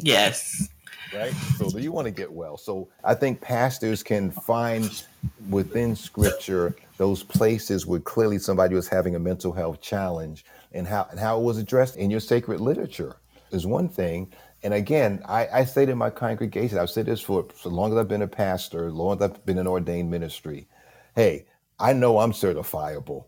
Yes. 0.03 0.69
right? 1.11 1.33
So 1.57 1.71
do 1.71 1.79
you 1.79 1.91
want 1.91 2.05
to 2.05 2.11
get 2.11 2.31
well? 2.31 2.57
So 2.57 2.89
I 3.03 3.13
think 3.13 3.41
pastors 3.41 4.03
can 4.03 4.31
find 4.31 5.03
within 5.49 5.95
scripture 5.95 6.75
those 6.97 7.23
places 7.23 7.85
where 7.85 7.99
clearly 7.99 8.39
somebody 8.39 8.75
was 8.75 8.87
having 8.87 9.15
a 9.15 9.19
mental 9.19 9.53
health 9.53 9.81
challenge 9.81 10.45
and 10.71 10.87
how 10.87 11.07
and 11.11 11.19
how 11.19 11.39
it 11.39 11.43
was 11.43 11.57
addressed 11.57 11.95
in 11.97 12.11
your 12.11 12.19
sacred 12.19 12.59
literature 12.59 13.17
is 13.51 13.65
one 13.65 13.89
thing. 13.89 14.33
And 14.63 14.73
again, 14.73 15.21
I, 15.27 15.47
I 15.53 15.65
say 15.65 15.85
to 15.85 15.95
my 15.95 16.09
congregation, 16.09 16.77
I've 16.77 16.89
said 16.89 17.05
this 17.05 17.21
for 17.21 17.47
so 17.55 17.69
long 17.69 17.91
as 17.91 17.97
I've 17.97 18.07
been 18.07 18.21
a 18.21 18.27
pastor, 18.27 18.87
as 18.87 18.93
long 18.93 19.17
as 19.17 19.21
I've 19.21 19.45
been 19.45 19.57
in 19.57 19.67
ordained 19.67 20.09
ministry. 20.09 20.67
Hey, 21.15 21.45
I 21.79 21.93
know 21.93 22.19
I'm 22.19 22.31
certifiable. 22.31 23.25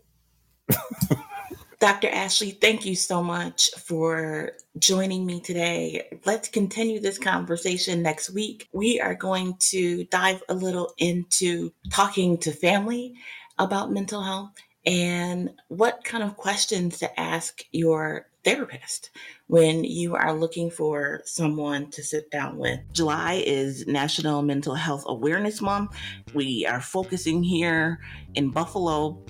Dr. 1.86 2.08
Ashley, 2.08 2.50
thank 2.50 2.84
you 2.84 2.96
so 2.96 3.22
much 3.22 3.70
for 3.74 4.50
joining 4.76 5.24
me 5.24 5.38
today. 5.38 6.08
Let's 6.24 6.48
continue 6.48 6.98
this 6.98 7.16
conversation 7.16 8.02
next 8.02 8.30
week. 8.30 8.68
We 8.72 9.00
are 9.00 9.14
going 9.14 9.54
to 9.70 10.02
dive 10.06 10.42
a 10.48 10.54
little 10.54 10.92
into 10.98 11.72
talking 11.92 12.38
to 12.38 12.50
family 12.50 13.14
about 13.60 13.92
mental 13.92 14.20
health 14.20 14.50
and 14.84 15.52
what 15.68 16.02
kind 16.02 16.24
of 16.24 16.36
questions 16.36 16.98
to 16.98 17.20
ask 17.20 17.62
your 17.70 18.26
therapist 18.42 19.10
when 19.46 19.84
you 19.84 20.16
are 20.16 20.34
looking 20.34 20.72
for 20.72 21.22
someone 21.24 21.88
to 21.92 22.02
sit 22.02 22.32
down 22.32 22.56
with. 22.56 22.80
July 22.94 23.44
is 23.46 23.86
National 23.86 24.42
Mental 24.42 24.74
Health 24.74 25.04
Awareness 25.06 25.62
Month. 25.62 25.96
We 26.34 26.66
are 26.66 26.80
focusing 26.80 27.44
here 27.44 28.00
in 28.34 28.50
Buffalo 28.50 29.24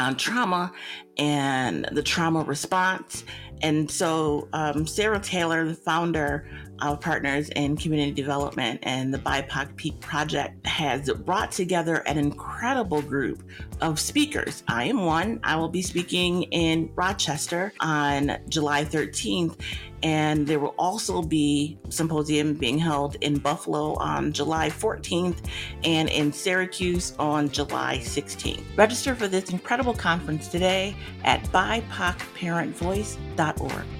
on 0.00 0.16
trauma 0.16 0.72
and 1.18 1.88
the 1.92 2.02
trauma 2.02 2.42
response. 2.42 3.24
And 3.60 3.90
so, 3.90 4.48
um, 4.52 4.86
Sarah 4.86 5.18
Taylor, 5.18 5.64
the 5.64 5.74
founder 5.74 6.48
of 6.80 7.00
Partners 7.00 7.48
in 7.50 7.76
Community 7.76 8.12
Development 8.12 8.78
and 8.84 9.12
the 9.12 9.18
BIPOC 9.18 9.74
Peak 9.74 10.00
Project, 10.00 10.64
has 10.64 11.10
brought 11.10 11.50
together 11.50 11.96
an 12.06 12.18
incredible 12.18 13.02
group 13.02 13.42
of 13.80 13.98
speakers. 13.98 14.62
I 14.68 14.84
am 14.84 15.04
one. 15.04 15.40
I 15.42 15.56
will 15.56 15.68
be 15.68 15.82
speaking 15.82 16.44
in 16.44 16.90
Rochester 16.94 17.72
on 17.80 18.38
July 18.48 18.84
13th 18.84 19.56
and 20.02 20.46
there 20.46 20.58
will 20.58 20.74
also 20.78 21.22
be 21.22 21.78
symposium 21.88 22.54
being 22.54 22.78
held 22.78 23.16
in 23.20 23.38
Buffalo 23.38 23.94
on 23.94 24.32
July 24.32 24.70
14th 24.70 25.38
and 25.84 26.08
in 26.08 26.32
Syracuse 26.32 27.14
on 27.18 27.48
July 27.48 27.98
16th. 27.98 28.62
Register 28.76 29.14
for 29.14 29.28
this 29.28 29.50
incredible 29.50 29.94
conference 29.94 30.48
today 30.48 30.94
at 31.24 31.42
BIPOCParentVoice.org. 31.52 33.97